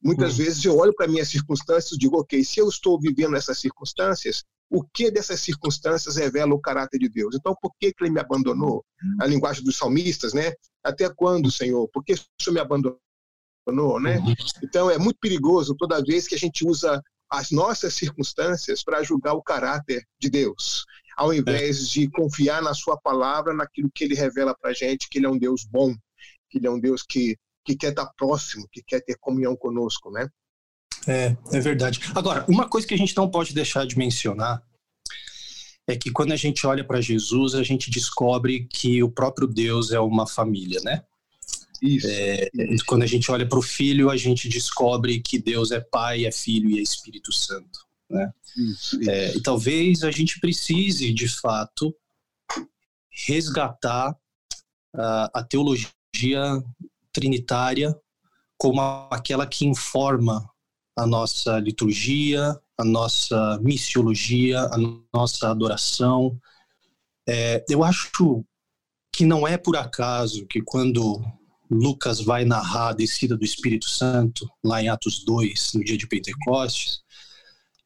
muitas 0.00 0.38
uhum. 0.38 0.44
vezes 0.44 0.64
eu 0.64 0.76
olho 0.76 0.94
para 0.94 1.08
minhas 1.08 1.28
circunstâncias 1.28 1.92
e 1.92 1.98
digo, 1.98 2.20
ok, 2.20 2.44
se 2.44 2.60
eu 2.60 2.68
estou 2.68 3.00
vivendo 3.00 3.36
essas 3.36 3.58
circunstâncias, 3.58 4.44
o 4.70 4.84
que 4.84 5.10
dessas 5.10 5.40
circunstâncias 5.40 6.16
revela 6.16 6.54
o 6.54 6.60
caráter 6.60 6.98
de 6.98 7.08
Deus? 7.08 7.34
Então, 7.34 7.56
por 7.60 7.72
que, 7.80 7.92
que 7.92 8.04
ele 8.04 8.12
me 8.12 8.20
abandonou? 8.20 8.84
A 9.20 9.26
linguagem 9.26 9.64
dos 9.64 9.76
salmistas, 9.76 10.32
né? 10.34 10.52
Até 10.84 11.08
quando, 11.08 11.50
Senhor? 11.50 11.88
Por 11.88 12.04
que 12.04 12.12
o 12.12 12.18
Senhor 12.40 12.54
me 12.54 12.60
abandonou? 12.60 13.00
Né? 14.00 14.18
Uhum. 14.18 14.34
Então, 14.62 14.90
é 14.90 14.98
muito 14.98 15.18
perigoso 15.20 15.74
toda 15.76 16.02
vez 16.02 16.26
que 16.26 16.34
a 16.34 16.38
gente 16.38 16.66
usa 16.66 17.02
as 17.30 17.50
nossas 17.50 17.94
circunstâncias 17.94 18.82
para 18.82 19.02
julgar 19.02 19.34
o 19.34 19.42
caráter 19.42 20.02
de 20.18 20.30
Deus, 20.30 20.84
ao 21.16 21.32
invés 21.32 21.88
de 21.88 22.08
confiar 22.10 22.62
na 22.62 22.74
Sua 22.74 22.98
palavra, 22.98 23.52
naquilo 23.52 23.90
que 23.94 24.04
Ele 24.04 24.14
revela 24.14 24.56
para 24.58 24.70
a 24.70 24.74
gente, 24.74 25.08
que 25.10 25.18
Ele 25.18 25.26
é 25.26 25.30
um 25.30 25.38
Deus 25.38 25.64
bom, 25.64 25.94
que 26.48 26.58
Ele 26.58 26.66
é 26.66 26.70
um 26.70 26.80
Deus 26.80 27.02
que, 27.02 27.36
que 27.64 27.76
quer 27.76 27.90
estar 27.90 28.06
próximo, 28.16 28.66
que 28.72 28.82
quer 28.82 29.00
ter 29.00 29.16
comunhão 29.20 29.56
conosco, 29.56 30.10
né? 30.10 30.28
É, 31.06 31.36
é 31.52 31.60
verdade. 31.60 32.00
Agora, 32.14 32.44
uma 32.48 32.68
coisa 32.68 32.86
que 32.86 32.94
a 32.94 32.98
gente 32.98 33.16
não 33.16 33.30
pode 33.30 33.54
deixar 33.54 33.86
de 33.86 33.96
mencionar 33.96 34.62
é 35.86 35.96
que 35.96 36.10
quando 36.10 36.32
a 36.32 36.36
gente 36.36 36.66
olha 36.66 36.84
para 36.84 37.00
Jesus, 37.00 37.54
a 37.54 37.62
gente 37.62 37.90
descobre 37.90 38.66
que 38.66 39.02
o 39.02 39.10
próprio 39.10 39.46
Deus 39.46 39.90
é 39.90 39.98
uma 39.98 40.26
família, 40.26 40.80
né? 40.82 41.02
Isso. 41.82 42.06
É, 42.08 42.48
quando 42.86 43.02
a 43.02 43.06
gente 43.06 43.30
olha 43.30 43.46
para 43.46 43.58
o 43.58 43.62
Filho, 43.62 44.10
a 44.10 44.16
gente 44.16 44.48
descobre 44.48 45.20
que 45.20 45.38
Deus 45.38 45.70
é 45.70 45.80
Pai, 45.80 46.24
é 46.24 46.32
Filho 46.32 46.70
e 46.70 46.78
é 46.78 46.82
Espírito 46.82 47.32
Santo. 47.32 47.86
Né? 48.10 48.32
Isso, 48.56 49.00
isso. 49.00 49.10
É, 49.10 49.36
e 49.36 49.42
talvez 49.42 50.02
a 50.02 50.10
gente 50.10 50.40
precise, 50.40 51.12
de 51.12 51.28
fato, 51.28 51.94
resgatar 53.26 54.10
uh, 54.12 55.28
a 55.34 55.42
teologia 55.42 56.62
trinitária 57.12 57.94
como 58.56 58.80
aquela 59.10 59.46
que 59.46 59.64
informa 59.64 60.48
a 60.96 61.06
nossa 61.06 61.58
liturgia, 61.60 62.58
a 62.76 62.84
nossa 62.84 63.58
missiologia, 63.60 64.60
a 64.62 64.76
nossa 65.14 65.48
adoração. 65.48 66.38
É, 67.28 67.64
eu 67.68 67.84
acho 67.84 68.10
que 69.12 69.24
não 69.24 69.46
é 69.46 69.56
por 69.56 69.76
acaso 69.76 70.46
que 70.46 70.60
quando 70.60 71.22
Lucas 71.70 72.20
vai 72.20 72.44
narrar 72.44 72.90
a 72.90 72.94
descida 72.94 73.36
do 73.36 73.44
Espírito 73.44 73.88
Santo, 73.88 74.48
lá 74.64 74.82
em 74.82 74.88
Atos 74.88 75.24
2, 75.24 75.72
no 75.74 75.84
dia 75.84 75.96
de 75.96 76.06
Pentecostes, 76.06 77.02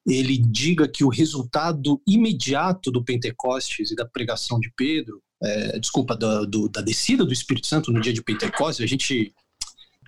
ele 0.06 0.36
diga 0.36 0.88
que 0.88 1.04
o 1.04 1.08
resultado 1.08 2.00
imediato 2.06 2.90
do 2.90 3.04
Pentecostes 3.04 3.92
e 3.92 3.94
da 3.94 4.04
pregação 4.04 4.58
de 4.58 4.72
Pedro, 4.76 5.22
é, 5.42 5.78
desculpa, 5.78 6.16
da, 6.16 6.44
do, 6.44 6.68
da 6.68 6.80
descida 6.80 7.24
do 7.24 7.32
Espírito 7.32 7.66
Santo 7.66 7.92
no 7.92 8.00
dia 8.00 8.12
de 8.12 8.22
Pentecostes, 8.22 8.84
a 8.84 8.88
gente 8.88 9.32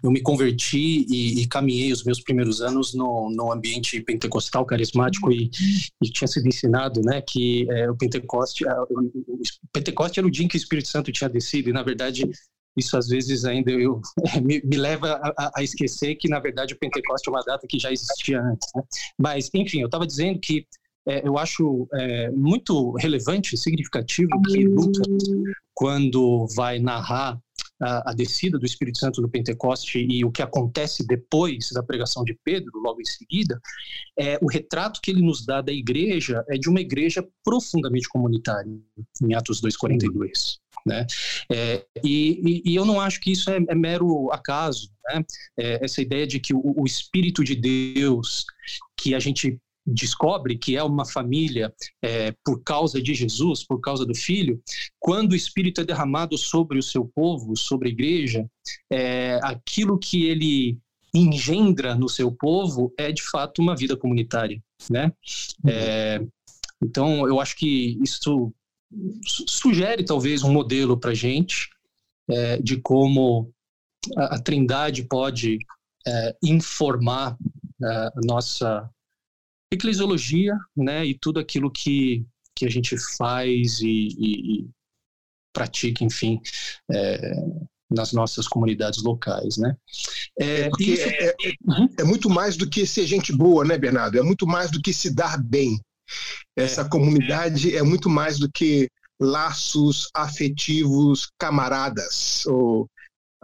eu 0.02 0.10
me 0.10 0.20
converti 0.20 1.06
e, 1.08 1.40
e, 1.40 1.46
caminhei 1.46 1.90
os 1.90 2.04
meus 2.04 2.20
primeiros 2.20 2.60
anos 2.60 2.92
no, 2.92 3.30
no 3.30 3.50
ambiente 3.50 3.98
pentecostal 4.02 4.66
carismático 4.66 5.32
e, 5.32 5.50
e 6.02 6.10
tinha 6.10 6.28
sido 6.28 6.46
ensinado, 6.46 7.00
né, 7.00 7.22
que 7.22 7.66
é, 7.70 7.90
o 7.90 7.96
Pentecoste, 7.96 8.68
a, 8.68 8.82
o, 8.82 9.10
Pentecoste 9.72 10.20
era 10.20 10.26
o 10.26 10.30
dia 10.30 10.44
em 10.44 10.48
que 10.48 10.56
o 10.56 10.58
Espírito 10.58 10.88
Santo 10.88 11.10
tinha 11.10 11.30
descido 11.30 11.70
e 11.70 11.72
na 11.72 11.82
verdade 11.82 12.30
isso 12.76 12.96
às 12.96 13.08
vezes 13.08 13.44
ainda 13.44 13.70
eu, 13.70 14.00
me, 14.42 14.60
me 14.64 14.76
leva 14.76 15.20
a, 15.36 15.52
a, 15.56 15.62
esquecer 15.62 16.14
que 16.16 16.28
na 16.28 16.40
verdade 16.40 16.74
o 16.74 16.78
Pentecoste 16.78 17.28
é 17.28 17.32
uma 17.32 17.42
data 17.42 17.66
que 17.68 17.78
já 17.78 17.92
existia 17.92 18.40
antes, 18.40 18.68
né? 18.74 18.82
Mas 19.18 19.50
enfim, 19.54 19.80
eu 19.80 19.86
estava 19.86 20.06
dizendo 20.06 20.38
que 20.40 20.66
é, 21.06 21.26
eu 21.26 21.36
acho 21.36 21.86
é, 21.92 22.30
muito 22.30 22.92
relevante, 22.92 23.56
significativo 23.56 24.30
que 24.42 24.64
Lucas, 24.64 25.06
quando 25.74 26.46
vai 26.56 26.78
narrar 26.78 27.38
a, 27.80 28.10
a, 28.10 28.14
descida 28.14 28.58
do 28.58 28.64
Espírito 28.64 28.98
Santo 28.98 29.20
no 29.20 29.28
Pentecoste 29.28 29.98
e 29.98 30.24
o 30.24 30.30
que 30.30 30.40
acontece 30.40 31.06
depois 31.06 31.70
da 31.72 31.82
pregação 31.82 32.24
de 32.24 32.38
Pedro, 32.42 32.70
logo 32.82 33.00
em 33.00 33.04
seguida, 33.04 33.60
é, 34.18 34.38
o 34.40 34.46
retrato 34.46 35.00
que 35.02 35.10
ele 35.10 35.20
nos 35.20 35.44
dá 35.44 35.60
da 35.60 35.72
igreja 35.72 36.42
é 36.48 36.56
de 36.56 36.68
uma 36.70 36.80
igreja 36.80 37.26
profundamente 37.44 38.08
comunitária, 38.08 38.72
em 39.22 39.34
Atos 39.34 39.60
2,42. 39.60 40.58
Né? 40.86 41.06
É, 41.50 41.86
e, 42.04 42.62
e, 42.64 42.74
eu 42.74 42.84
não 42.84 43.00
acho 43.00 43.18
que 43.20 43.32
isso 43.32 43.50
é, 43.50 43.56
é 43.56 43.74
mero 43.74 44.30
acaso, 44.30 44.90
né? 45.06 45.24
É, 45.58 45.82
essa 45.82 46.02
ideia 46.02 46.26
de 46.26 46.38
que 46.38 46.52
o, 46.52 46.74
o 46.76 46.84
Espírito 46.84 47.42
de 47.42 47.54
Deus, 47.54 48.44
que 48.94 49.14
a 49.14 49.18
gente 49.18 49.58
descobre 49.86 50.56
que 50.56 50.76
é 50.76 50.82
uma 50.82 51.04
família 51.04 51.72
é, 52.02 52.34
por 52.44 52.62
causa 52.62 53.02
de 53.02 53.14
Jesus, 53.14 53.64
por 53.64 53.80
causa 53.80 54.04
do 54.04 54.14
Filho, 54.14 54.60
quando 54.98 55.32
o 55.32 55.36
Espírito 55.36 55.80
é 55.80 55.84
derramado 55.84 56.38
sobre 56.38 56.78
o 56.78 56.82
seu 56.82 57.06
povo, 57.14 57.56
sobre 57.56 57.88
a 57.88 57.92
igreja, 57.92 58.46
é, 58.90 59.38
aquilo 59.42 59.98
que 59.98 60.24
ele 60.24 60.78
engendra 61.14 61.94
no 61.94 62.08
seu 62.08 62.32
povo 62.32 62.92
é 62.98 63.12
de 63.12 63.22
fato 63.22 63.62
uma 63.62 63.76
vida 63.76 63.96
comunitária, 63.96 64.60
né? 64.90 65.12
Uhum. 65.64 66.28
Então 66.82 67.28
eu 67.28 67.40
acho 67.40 67.56
que 67.56 67.98
isso 68.02 68.52
sugere 69.46 70.04
talvez 70.04 70.42
um 70.42 70.52
modelo 70.52 70.98
para 70.98 71.14
gente 71.14 71.70
é, 72.28 72.58
de 72.58 72.80
como 72.80 73.52
a, 74.16 74.36
a 74.36 74.38
Trindade 74.38 75.04
pode 75.04 75.58
é, 76.06 76.36
informar 76.42 77.36
é, 77.82 77.86
a 77.86 78.20
nossa 78.24 78.90
eclesiologia, 79.72 80.56
né, 80.76 81.04
e 81.04 81.18
tudo 81.18 81.40
aquilo 81.40 81.70
que, 81.70 82.24
que 82.54 82.64
a 82.64 82.70
gente 82.70 82.96
faz 83.16 83.80
e, 83.80 84.08
e, 84.18 84.60
e 84.60 84.70
pratica, 85.52 86.04
enfim, 86.04 86.40
é, 86.90 87.34
nas 87.90 88.12
nossas 88.12 88.48
comunidades 88.48 89.02
locais, 89.02 89.56
né? 89.56 89.76
É, 90.38 90.68
isso... 90.80 91.02
é, 91.02 91.28
é, 91.28 91.34
uhum. 91.66 91.88
é, 91.98 92.04
muito 92.04 92.28
mais 92.28 92.56
do 92.56 92.68
que 92.68 92.86
ser 92.86 93.06
gente 93.06 93.32
boa, 93.32 93.64
né, 93.64 93.78
Bernardo? 93.78 94.18
É 94.18 94.22
muito 94.22 94.46
mais 94.46 94.70
do 94.70 94.80
que 94.80 94.92
se 94.92 95.14
dar 95.14 95.40
bem. 95.42 95.80
Essa 96.56 96.82
é. 96.82 96.88
comunidade 96.88 97.76
é 97.76 97.82
muito 97.82 98.08
mais 98.08 98.38
do 98.38 98.50
que 98.50 98.88
laços 99.20 100.08
afetivos 100.14 101.30
camaradas 101.38 102.44
ou 102.46 102.82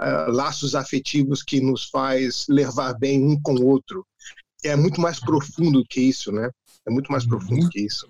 uh, 0.01 0.31
laços 0.31 0.75
afetivos 0.75 1.43
que 1.43 1.61
nos 1.61 1.89
faz 1.89 2.47
levar 2.49 2.95
bem 2.95 3.25
um 3.25 3.41
com 3.41 3.55
o 3.55 3.67
outro 3.67 4.05
é 4.65 4.77
muito 4.77 5.01
mais 5.01 5.19
profundo 5.19 5.85
que 5.89 6.01
isso, 6.01 6.31
né? 6.33 6.51
É 6.87 6.91
muito 6.91 7.11
mais 7.11 7.27
profundo 7.27 7.69
que 7.69 7.81
isso. 7.81 8.09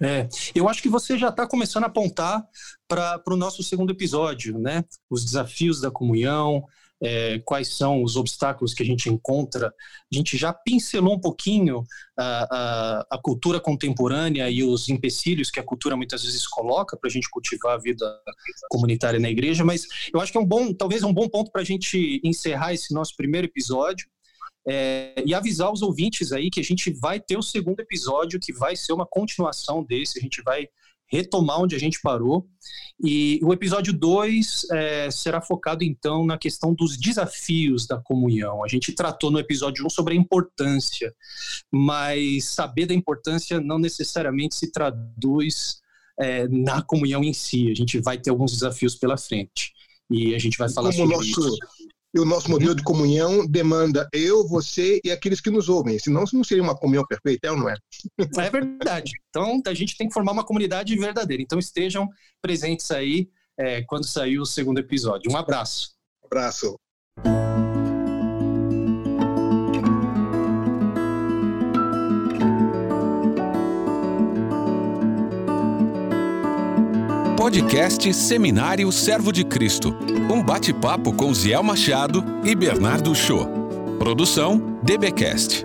É, 0.00 0.28
eu 0.54 0.68
acho 0.68 0.82
que 0.82 0.88
você 0.88 1.16
já 1.16 1.30
está 1.30 1.46
começando 1.46 1.84
a 1.84 1.86
apontar 1.86 2.46
para 2.86 3.22
o 3.28 3.36
nosso 3.36 3.62
segundo 3.62 3.92
episódio, 3.92 4.58
né? 4.58 4.84
Os 5.08 5.24
desafios 5.24 5.80
da 5.80 5.90
comunhão, 5.90 6.66
é, 7.02 7.38
quais 7.40 7.76
são 7.76 8.02
os 8.02 8.16
obstáculos 8.16 8.72
que 8.72 8.82
a 8.82 8.86
gente 8.86 9.08
encontra. 9.08 9.68
A 9.68 10.16
gente 10.16 10.36
já 10.36 10.52
pincelou 10.52 11.14
um 11.14 11.20
pouquinho 11.20 11.84
a, 12.18 12.48
a, 12.50 13.06
a 13.12 13.18
cultura 13.18 13.60
contemporânea 13.60 14.50
e 14.50 14.62
os 14.62 14.88
empecilhos 14.88 15.50
que 15.50 15.60
a 15.60 15.64
cultura 15.64 15.96
muitas 15.96 16.24
vezes 16.24 16.46
coloca 16.46 16.96
para 16.96 17.08
a 17.08 17.12
gente 17.12 17.28
cultivar 17.30 17.74
a 17.74 17.80
vida 17.80 18.20
comunitária 18.70 19.20
na 19.20 19.30
igreja, 19.30 19.64
mas 19.64 19.86
eu 20.12 20.20
acho 20.20 20.32
que 20.32 20.38
é 20.38 20.40
um 20.40 20.46
bom, 20.46 20.72
talvez 20.72 21.02
um 21.02 21.12
bom 21.12 21.28
ponto 21.28 21.50
para 21.50 21.62
a 21.62 21.64
gente 21.64 22.20
encerrar 22.24 22.72
esse 22.72 22.94
nosso 22.94 23.14
primeiro 23.16 23.46
episódio. 23.46 24.08
É, 24.68 25.22
e 25.24 25.32
avisar 25.32 25.72
os 25.72 25.80
ouvintes 25.80 26.32
aí 26.32 26.50
que 26.50 26.58
a 26.58 26.64
gente 26.64 26.92
vai 27.00 27.20
ter 27.20 27.36
o 27.36 27.42
segundo 27.42 27.78
episódio, 27.78 28.40
que 28.40 28.52
vai 28.52 28.74
ser 28.74 28.92
uma 28.92 29.06
continuação 29.06 29.84
desse, 29.84 30.18
a 30.18 30.20
gente 30.20 30.42
vai 30.42 30.66
retomar 31.06 31.60
onde 31.60 31.74
a 31.74 31.78
gente 31.78 32.00
parou. 32.02 32.46
E 33.02 33.38
o 33.42 33.52
episódio 33.52 33.92
2 33.92 34.66
é, 34.72 35.10
será 35.10 35.40
focado 35.40 35.84
então 35.84 36.24
na 36.24 36.38
questão 36.38 36.74
dos 36.74 36.96
desafios 36.96 37.86
da 37.86 37.98
comunhão. 38.00 38.64
A 38.64 38.68
gente 38.68 38.92
tratou 38.92 39.30
no 39.30 39.38
episódio 39.38 39.84
1 39.84 39.86
um 39.86 39.90
sobre 39.90 40.14
a 40.14 40.16
importância, 40.16 41.14
mas 41.70 42.44
saber 42.44 42.86
da 42.86 42.94
importância 42.94 43.60
não 43.60 43.78
necessariamente 43.78 44.54
se 44.54 44.72
traduz 44.72 45.80
é, 46.18 46.48
na 46.48 46.82
comunhão 46.82 47.22
em 47.22 47.32
si. 47.32 47.70
A 47.70 47.74
gente 47.74 48.00
vai 48.00 48.18
ter 48.18 48.30
alguns 48.30 48.52
desafios 48.52 48.94
pela 48.94 49.16
frente. 49.16 49.72
E 50.10 50.34
a 50.34 50.38
gente 50.38 50.56
vai 50.56 50.70
falar 50.70 50.92
sobre 50.92 51.16
nosso, 51.16 51.28
isso 51.28 51.58
E 52.16 52.18
o 52.18 52.24
nosso 52.24 52.50
modelo 52.50 52.74
de 52.74 52.82
comunhão 52.82 53.46
demanda 53.46 54.08
eu, 54.10 54.48
você 54.48 54.98
e 55.04 55.10
aqueles 55.10 55.38
que 55.38 55.50
nos 55.50 55.68
ouvem. 55.68 55.98
Senão, 55.98 56.24
não 56.32 56.42
seria 56.42 56.62
uma 56.62 56.74
comunhão 56.74 57.04
perfeita, 57.06 57.48
é 57.48 57.50
ou 57.50 57.58
não 57.58 57.68
é? 57.68 57.76
É 58.38 58.48
verdade. 58.48 59.12
Então, 59.28 59.60
a 59.66 59.74
gente 59.74 59.98
tem 59.98 60.08
que 60.08 60.14
formar 60.14 60.32
uma 60.32 60.42
comunidade 60.42 60.96
verdadeira. 60.96 61.42
Então, 61.42 61.58
estejam 61.58 62.08
presentes 62.40 62.90
aí 62.90 63.28
é, 63.58 63.82
quando 63.82 64.06
sair 64.06 64.38
o 64.38 64.46
segundo 64.46 64.78
episódio. 64.78 65.30
Um 65.30 65.36
abraço. 65.36 65.90
Um 66.22 66.26
abraço. 66.26 66.78
Podcast 77.46 78.12
Seminário 78.12 78.90
Servo 78.90 79.30
de 79.30 79.44
Cristo. 79.44 79.96
Um 80.28 80.42
bate-papo 80.42 81.12
com 81.12 81.32
Ziel 81.32 81.62
Machado 81.62 82.24
e 82.42 82.56
Bernardo 82.56 83.14
Show. 83.14 83.46
Produção 84.00 84.80
DBcast. 84.82 85.62